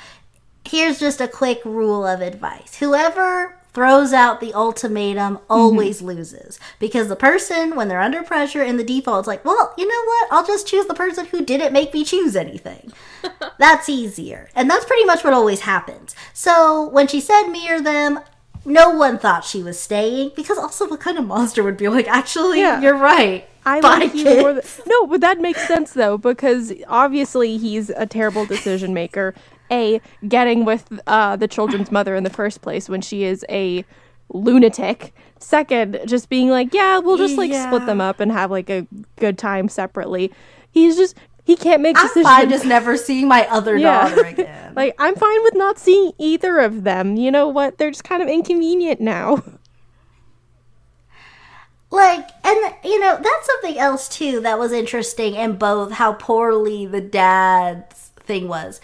[0.66, 2.76] here's just a quick rule of advice.
[2.76, 5.44] Whoever throws out the ultimatum mm-hmm.
[5.48, 6.58] always loses.
[6.78, 10.04] Because the person when they're under pressure in the default is like well you know
[10.04, 10.32] what?
[10.32, 12.92] I'll just choose the person who didn't make me choose anything.
[13.58, 14.48] That's easier.
[14.54, 16.14] And that's pretty much what always happens.
[16.32, 18.20] So when she said me or them
[18.64, 22.06] no one thought she was staying because also what kind of monster would be like
[22.08, 22.80] actually Yeah.
[22.80, 26.72] you're right I Bye, like you more than no, but that makes sense though because
[26.86, 29.34] obviously he's a terrible decision maker.
[29.70, 33.84] A getting with uh, the children's mother in the first place when she is a
[34.32, 35.12] lunatic.
[35.38, 38.86] Second, just being like, yeah, we'll just like split them up and have like a
[39.16, 40.32] good time separately.
[40.70, 41.14] He's just
[41.48, 42.26] he can't make decisions.
[42.26, 44.08] i'm fine just never seeing my other Yeah.
[44.08, 47.16] daughter again like I'm fine with not seeing either of them.
[47.16, 47.78] You know what?
[47.78, 49.42] They're just kind of inconvenient now.
[51.90, 56.84] like and you know that's something else too that was interesting in both how poorly
[56.86, 58.80] the dad's thing was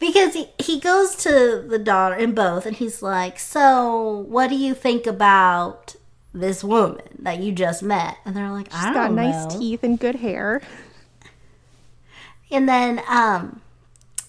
[0.00, 4.56] because he, he goes to the daughter in both and he's like so what do
[4.56, 5.94] you think about
[6.34, 9.82] this woman that you just met and they're like i don't got know nice teeth
[9.84, 10.60] and good hair.
[12.50, 13.60] And then um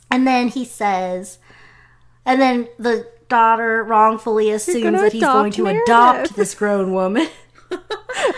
[0.10, 1.38] and then he says
[2.26, 5.84] and then the daughter wrongfully assumes that he's going to Meredith.
[5.84, 7.28] adopt this grown woman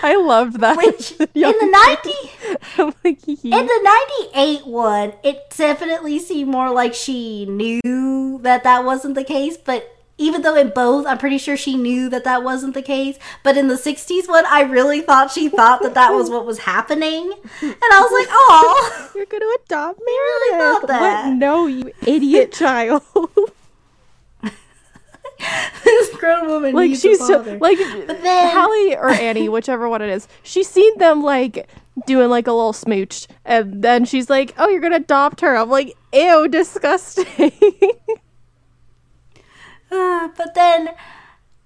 [0.04, 0.78] I loved that.
[0.78, 2.02] which in the
[2.46, 3.40] 90 I'm like, hee.
[3.52, 3.90] In the
[4.34, 9.93] 98 one, it definitely seemed more like she knew that that wasn't the case, but
[10.18, 13.18] even though in both, I'm pretty sure she knew that that wasn't the case.
[13.44, 16.60] But in the 60s one, I really thought she thought that that was what was
[16.60, 17.32] happening.
[17.62, 20.82] And I was like, oh, You're gonna adopt really Meredith.
[20.82, 21.26] thought that.
[21.28, 21.34] What?
[21.38, 23.02] No, you idiot child.
[25.84, 30.02] this grown woman like needs she's a so like then- Hallie or Annie, whichever one
[30.02, 30.28] it is.
[30.44, 31.68] She's seen them like
[32.06, 35.70] doing like a little smooch, and then she's like, "Oh, you're gonna adopt her." I'm
[35.70, 37.52] like, "Ew, disgusting."
[39.94, 40.90] Uh, but then,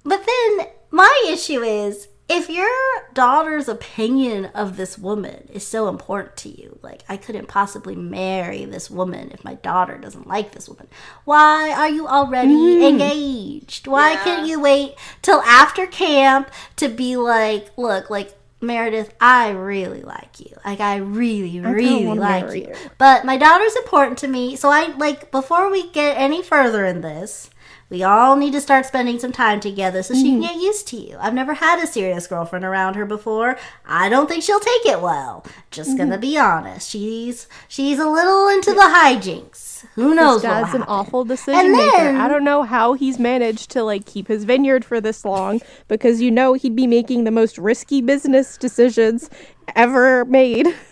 [0.04, 2.68] but then my issue is if your
[3.14, 8.66] daughter's opinion of this woman is so important to you, like I couldn't possibly marry
[8.66, 10.88] this woman if my daughter doesn't like this woman.
[11.24, 13.88] Why are you already engaged?
[13.88, 14.24] Why Yeah.
[14.24, 20.40] can't you wait till after camp to be like, look, like Meredith, I really like
[20.40, 20.58] you.
[20.66, 22.62] Like I really, really like you.
[22.68, 22.76] you.
[22.98, 27.02] But my daughter's important to me, so I like before we get any further in
[27.02, 27.52] this,
[27.90, 30.42] we all need to start spending some time together so she can mm-hmm.
[30.42, 31.18] get used to you.
[31.20, 33.58] I've never had a serious girlfriend around her before.
[33.86, 35.46] I don't think she'll take it well.
[35.72, 36.22] Just gonna mm-hmm.
[36.22, 36.90] be honest.
[36.90, 39.86] She's she's a little into the hijinks.
[39.94, 41.98] Who knows His dad's an awful decision maker.
[41.98, 45.62] then- I don't know how he's managed to like keep his vineyard for this long
[45.88, 49.30] because you know he'd be making the most risky business decisions
[49.76, 50.76] ever made.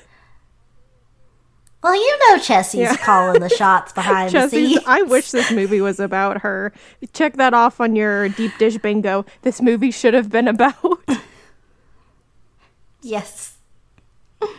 [1.85, 2.95] Well, you know Chessie's Yeah.
[2.95, 4.79] calling the shots behind the scenes.
[4.87, 6.73] I wish this movie was about her.
[7.13, 9.23] Check that off on your deep dish bingo.
[9.43, 10.75] This movie should have been about.
[13.01, 13.57] Yes.
[14.41, 14.49] Or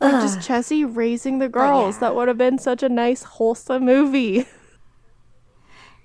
[0.00, 1.96] just Chessie raising the oh, girls.
[1.96, 2.00] yeah.
[2.00, 4.46] That would have been such a nice, wholesome movie.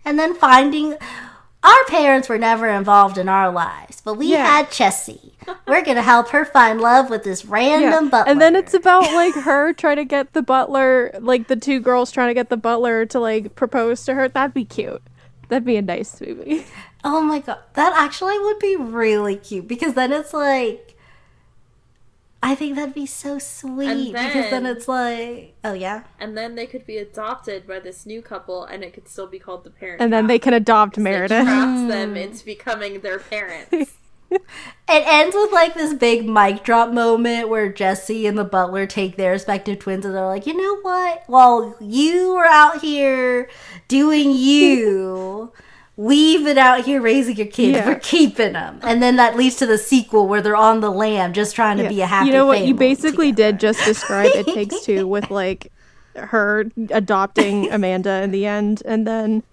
[0.05, 0.97] And then finding
[1.63, 4.45] our parents were never involved in our lives, but we Yeah.
[4.45, 5.31] had Chessie.
[5.67, 8.31] We're gonna help her find love with this random butler.
[8.31, 12.11] And then it's about like her trying to get the butler, like the two girls
[12.11, 14.27] trying to get the butler to like propose to her.
[14.29, 15.01] That'd be cute.
[15.49, 16.65] That'd be a nice movie.
[17.03, 20.88] Oh my god, that actually would be really cute because then it's like
[22.41, 26.55] I think that'd be so sweet because then then- it's like, oh yeah, and then
[26.55, 29.69] they could be adopted by this new couple, and it could still be called the
[29.69, 30.01] Parent.
[30.01, 31.43] And then they can adopt They Meredith.
[31.43, 33.93] trapped them into becoming their parents.
[34.31, 39.17] It ends with like this big mic drop moment where Chessie and the butler take
[39.17, 41.23] their respective twins and they're like, you know what?
[41.25, 43.49] While you were out here
[43.87, 45.51] doing you,
[45.99, 47.75] we've been out here raising your kids.
[47.77, 47.85] Yeah.
[47.85, 48.79] We're keeping them.
[48.83, 51.83] And then that leads to the sequel where they're on the lam just trying to
[51.83, 51.89] Yeah.
[51.89, 52.61] be a happy You know what?
[52.65, 53.51] You basically together.
[53.51, 55.73] did just describe It Takes Two with like
[56.15, 59.43] her adopting Amanda in the end and then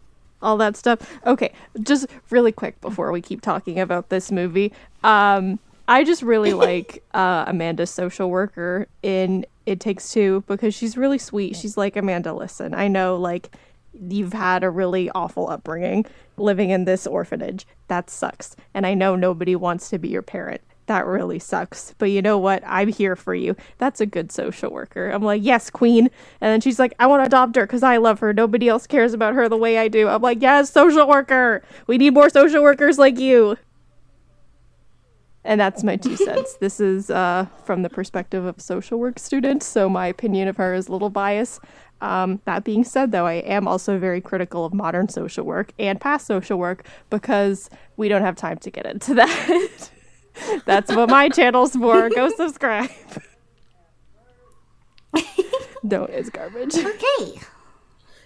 [0.40, 1.01] all that stuff.
[1.26, 4.72] Okay, just really quick before we keep talking about this movie.
[5.03, 10.97] Um I just really like uh Amanda's social worker in It Takes Two because she's
[10.97, 11.57] really sweet.
[11.57, 13.51] She's like, Amanda, listen, I know like
[14.09, 17.66] you've had a really awful upbringing living in this orphanage.
[17.88, 18.57] That sucks.
[18.74, 20.61] And I know nobody wants to be your parent.
[20.86, 21.94] That really sucks.
[21.99, 22.62] But you know what?
[22.64, 23.57] I'm here for you.
[23.78, 25.11] That's a good social worker.
[25.11, 26.09] I'm like, yes, queen.
[26.40, 28.32] And then she's like, I want to adopt her because I love her.
[28.32, 30.09] Nobody else cares about her the way I do.
[30.09, 31.62] I'm like, yes, social worker.
[31.88, 33.57] We need more social workers like you.
[35.47, 36.57] And that's my two cents.
[36.61, 40.57] This is uh, from the perspective of a social work student, so my opinion of
[40.57, 41.61] her is a little biased.
[42.01, 46.01] Um, that being said, though, I am also very critical of modern social work and
[46.01, 49.90] past social work because we don't have time to get into that.
[50.66, 52.11] that's what my channel's for.
[52.11, 52.90] Go subscribe.
[55.82, 56.76] no, it's garbage.
[56.76, 57.40] Okay.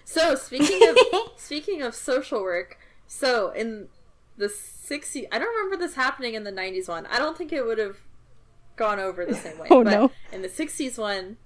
[0.05, 0.97] So speaking of
[1.37, 3.87] speaking of social work, so in
[4.41, 7.05] the 60s, I don't remember this happening in the 90s one.
[7.07, 7.97] I don't think it would have
[8.75, 9.67] gone over the same way.
[9.71, 10.11] Oh, but no.
[10.33, 11.37] In the 60s one,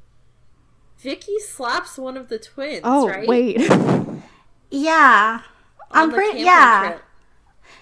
[0.98, 3.28] Vicky slaps one of the twins, Oh, right?
[3.28, 3.58] wait.
[4.72, 5.42] Yeah.
[5.92, 6.88] On I'm the pretty, yeah.
[6.90, 7.04] trip.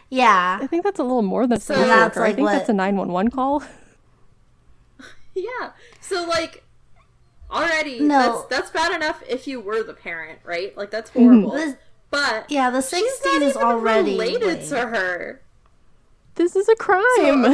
[0.10, 0.60] Yeah.
[0.62, 2.26] I think that's a little more than So that's worker.
[2.28, 3.64] I think what- that's a 911 call.
[5.36, 5.72] Yeah.
[6.00, 6.64] So like
[7.50, 8.20] already No.
[8.20, 10.76] that's that's bad enough if you were the parent, right?
[10.78, 11.20] Like that's Mm-hmm.
[11.24, 11.52] horrible.
[11.52, 11.76] This-
[12.14, 14.12] But yeah, the she's not 60s is even already.
[14.12, 15.42] related like- to her.
[16.36, 17.04] This is a crime.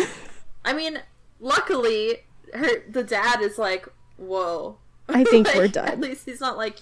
[0.01, 0.05] So-
[0.65, 0.99] I mean,
[1.39, 3.87] luckily, her the dad is like,
[4.17, 5.87] "Whoa." I think we're done.
[5.87, 6.75] At least he's not like.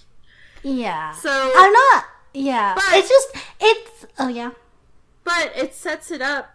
[0.64, 1.12] Yeah.
[1.12, 2.06] So, I'm not.
[2.34, 2.74] Yeah.
[2.74, 3.28] But- it's just,
[3.62, 4.52] it's, oh yeah.
[5.24, 6.50] but it sets it up.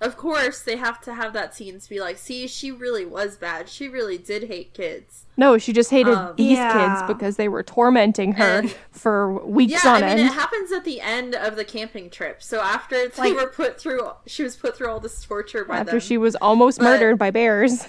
[0.00, 3.36] Of course, they have to have that scene to be like, "See, she really was
[3.36, 3.68] bad.
[3.68, 6.96] She really did hate kids." No, she just hated Um, these Yeah.
[6.98, 10.28] kids because they were tormenting her And- for weeks Yeah, on I mean, end.
[10.28, 12.42] it happens at the end of the camping trip.
[12.44, 15.78] So after they Like- were put through, she was put through all this torture by
[15.78, 16.00] After them.
[16.00, 17.88] she was almost But- murdered by bears.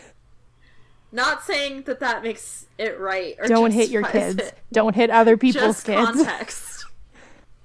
[1.11, 3.35] Not saying that that makes it right.
[3.39, 4.37] Or Don't hit your kids.
[4.37, 4.53] it.
[4.71, 6.05] Don't hit other people's Just kids.
[6.05, 6.78] context.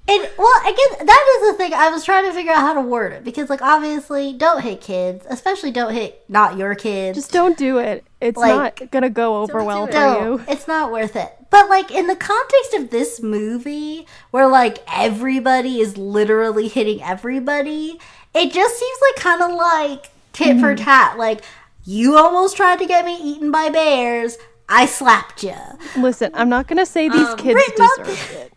[0.06, 1.72] And well, I guess that is the thing.
[1.72, 4.82] I was trying to figure out how to word it because, like, obviously, don't hit
[4.82, 7.16] kids, especially don't hit not your kids.
[7.16, 8.04] Just don't do it.
[8.20, 10.22] It's Like- not gonna go over well for don't.
[10.24, 10.44] you.
[10.46, 11.32] It's not worth it.
[11.50, 17.98] But like in the context of this movie, where like everybody is literally hitting everybody,
[18.34, 20.84] it just seems like kind of like tit for Mm-hmm.
[20.84, 21.16] tat.
[21.18, 21.42] Like
[21.84, 24.36] you almost tried to get me eaten by bears.
[24.68, 25.54] I slapped you.
[25.96, 28.52] Listen, I'm not gonna say these Um, kids deserve up- it,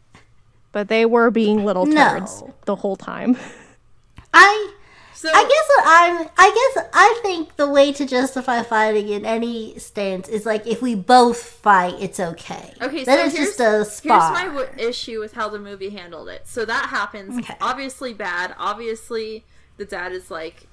[0.72, 2.10] but they were being little No.
[2.20, 3.38] turds the whole time.
[4.34, 4.74] I
[5.14, 6.30] So I guess what I'm.
[6.38, 10.82] I guess I think the way to justify fighting in any stance is like if
[10.82, 12.74] we both fight, it's okay.
[12.82, 16.30] Okay, then so it's just a here's my w- issue with how the movie handled
[16.30, 16.48] it.
[16.48, 17.40] So that happens.
[17.40, 17.56] Okay.
[17.62, 18.54] Obviously bad.
[18.60, 19.44] Obviously,
[19.78, 20.68] the dad is like,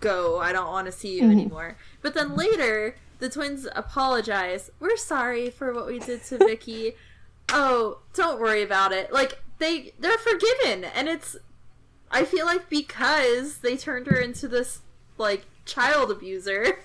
[0.00, 0.38] "Go!
[0.38, 1.30] I don't want to see you Mm-hmm.
[1.32, 4.70] anymore." But then later, the twins apologize.
[4.80, 6.94] We're sorry for what we did to Vicky.
[7.50, 9.12] Oh, don't worry about it.
[9.12, 11.36] Like they they're forgiven, and it's.
[12.10, 14.80] I feel like because they turned her into this
[15.18, 16.78] like child abuser.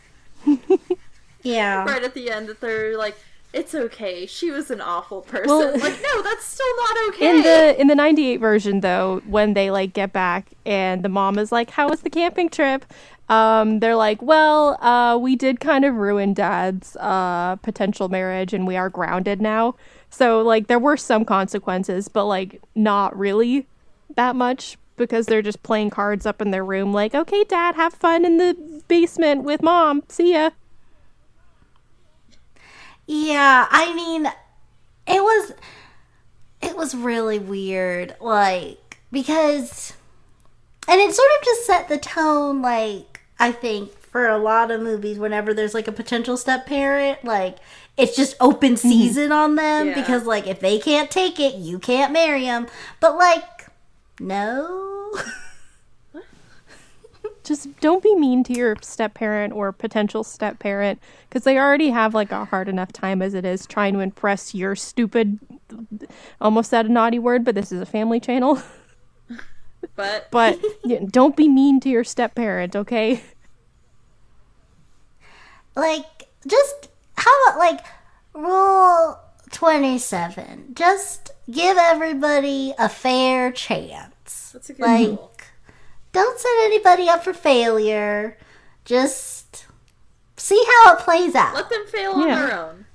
[1.44, 1.84] yeah.
[1.84, 3.16] right at the end that they're like,
[3.54, 4.26] it's okay.
[4.26, 5.48] She was an awful person.
[5.48, 7.30] Well- like, no, that's still not okay.
[7.30, 11.40] In the in the '98 version, though, when they like get back and the mom
[11.40, 12.86] is like, "How was the camping trip?"
[13.28, 18.68] Um, they're like, "Well, uh, we did kind of ruin Dad's uh, potential marriage, and
[18.68, 19.76] we are grounded now."
[20.10, 23.68] So like, there were some consequences, but like, not really
[24.16, 26.94] that much because they're just playing cards up in their room.
[26.94, 30.04] Like, "Okay, Dad, have fun in the basement with Mom.
[30.10, 30.52] See ya."
[33.08, 34.28] Yeah, I mean,
[35.08, 35.54] it was
[36.62, 39.94] it was really weird, like because,
[40.88, 42.62] and it sort of just set the tone.
[42.62, 47.24] Like I think for a lot of movies, whenever there's like a potential step parent,
[47.24, 47.58] like
[48.00, 48.90] it's just open mm-hmm.
[48.90, 49.96] season on them Yeah.
[49.96, 52.68] because like if they can't take it, you can't marry them.
[53.00, 53.68] But like,
[54.20, 55.14] no.
[57.44, 61.90] just don't be mean to your step parent or potential step parent because they already
[61.90, 65.40] have like a hard enough time as it is trying to impress your stupid
[66.40, 68.62] almost said a naughty word but this is a family channel
[69.96, 73.22] But but yeah, don't be mean to your step parent okay
[75.76, 76.79] like just how about
[77.60, 77.82] like
[78.34, 79.20] rule
[79.52, 85.32] 27 just give everybody a fair chance that's a good like rule.
[86.12, 88.38] don't set anybody up for failure
[88.86, 89.66] just
[90.38, 92.36] see how it plays out Let them fail on Yeah.
[92.46, 92.86] their own.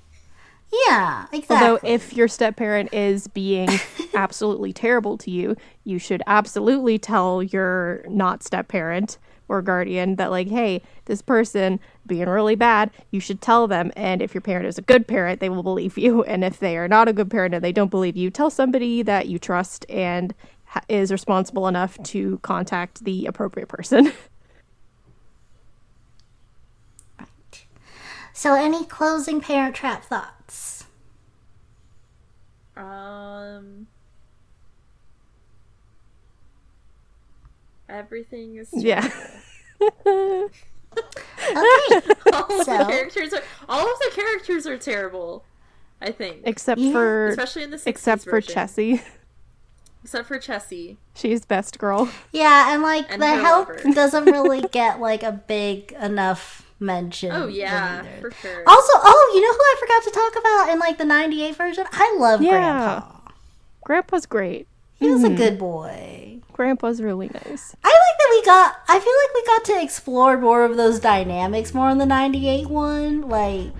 [0.87, 3.69] yeah exactly although if your step parent is being
[4.15, 9.17] absolutely terrible to you you should absolutely tell your not step parent
[9.47, 13.91] or guardian that like hey this person being really bad you should tell them.
[13.95, 16.23] And if your parent is a good parent they will believe you.
[16.23, 19.01] And if they are not a good parent and they don't believe you tell somebody
[19.03, 20.33] that you trust and
[20.65, 24.11] ha- is responsible enough to contact the appropriate person.
[28.37, 30.83] So any closing parent trap thoughts?
[32.75, 33.87] Um.
[37.89, 39.07] Everything is yeah
[40.05, 40.47] okay
[42.33, 45.43] all of So- the characters are all of the characters are terrible.
[46.01, 48.53] I think, except Yeah, for especially in the 60s except for version.
[48.53, 49.01] chessie
[50.03, 50.97] Except for Chessie.
[51.15, 53.81] she's best girl yeah and like And the her help lover.
[53.93, 58.21] doesn't really get like a big enough mention Oh yeah, either.
[58.21, 58.63] for sure.
[58.67, 61.85] Also, oh, you know who I forgot to talk about in like the '98 version?
[61.91, 62.51] I love Yeah.
[62.51, 63.19] Grandpa.
[63.85, 64.67] grandpa's great
[64.99, 65.35] He was a Mm-hmm.
[65.37, 66.34] good boy.
[66.55, 68.75] Grandpa's really nice I like that we got.
[68.87, 72.69] I feel like we got to explore more of those dynamics more in the '98
[72.69, 73.27] one.
[73.27, 73.73] Like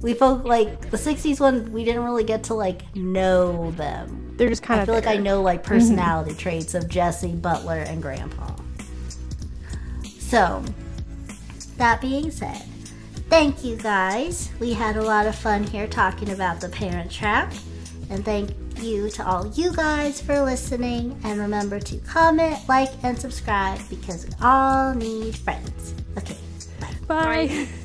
[0.00, 1.72] we folk like the '60s one.
[1.72, 4.34] We didn't really get to like know them.
[4.36, 6.38] they're just kind I of I feel like I know like personality mm-hmm.
[6.38, 8.54] traits of Chessie, Butler, and Grandpa.
[10.20, 10.62] So,
[11.76, 12.62] that being said,
[13.28, 14.48] thank you guys.
[14.60, 17.52] We had a lot of fun here talking about the Parent Trap.
[18.10, 21.18] And thank you to all you guys for listening.
[21.24, 25.94] And remember to comment, like, and subscribe because we all need friends.
[26.18, 26.36] Okay,
[26.80, 26.94] bye.
[27.06, 27.68] bye.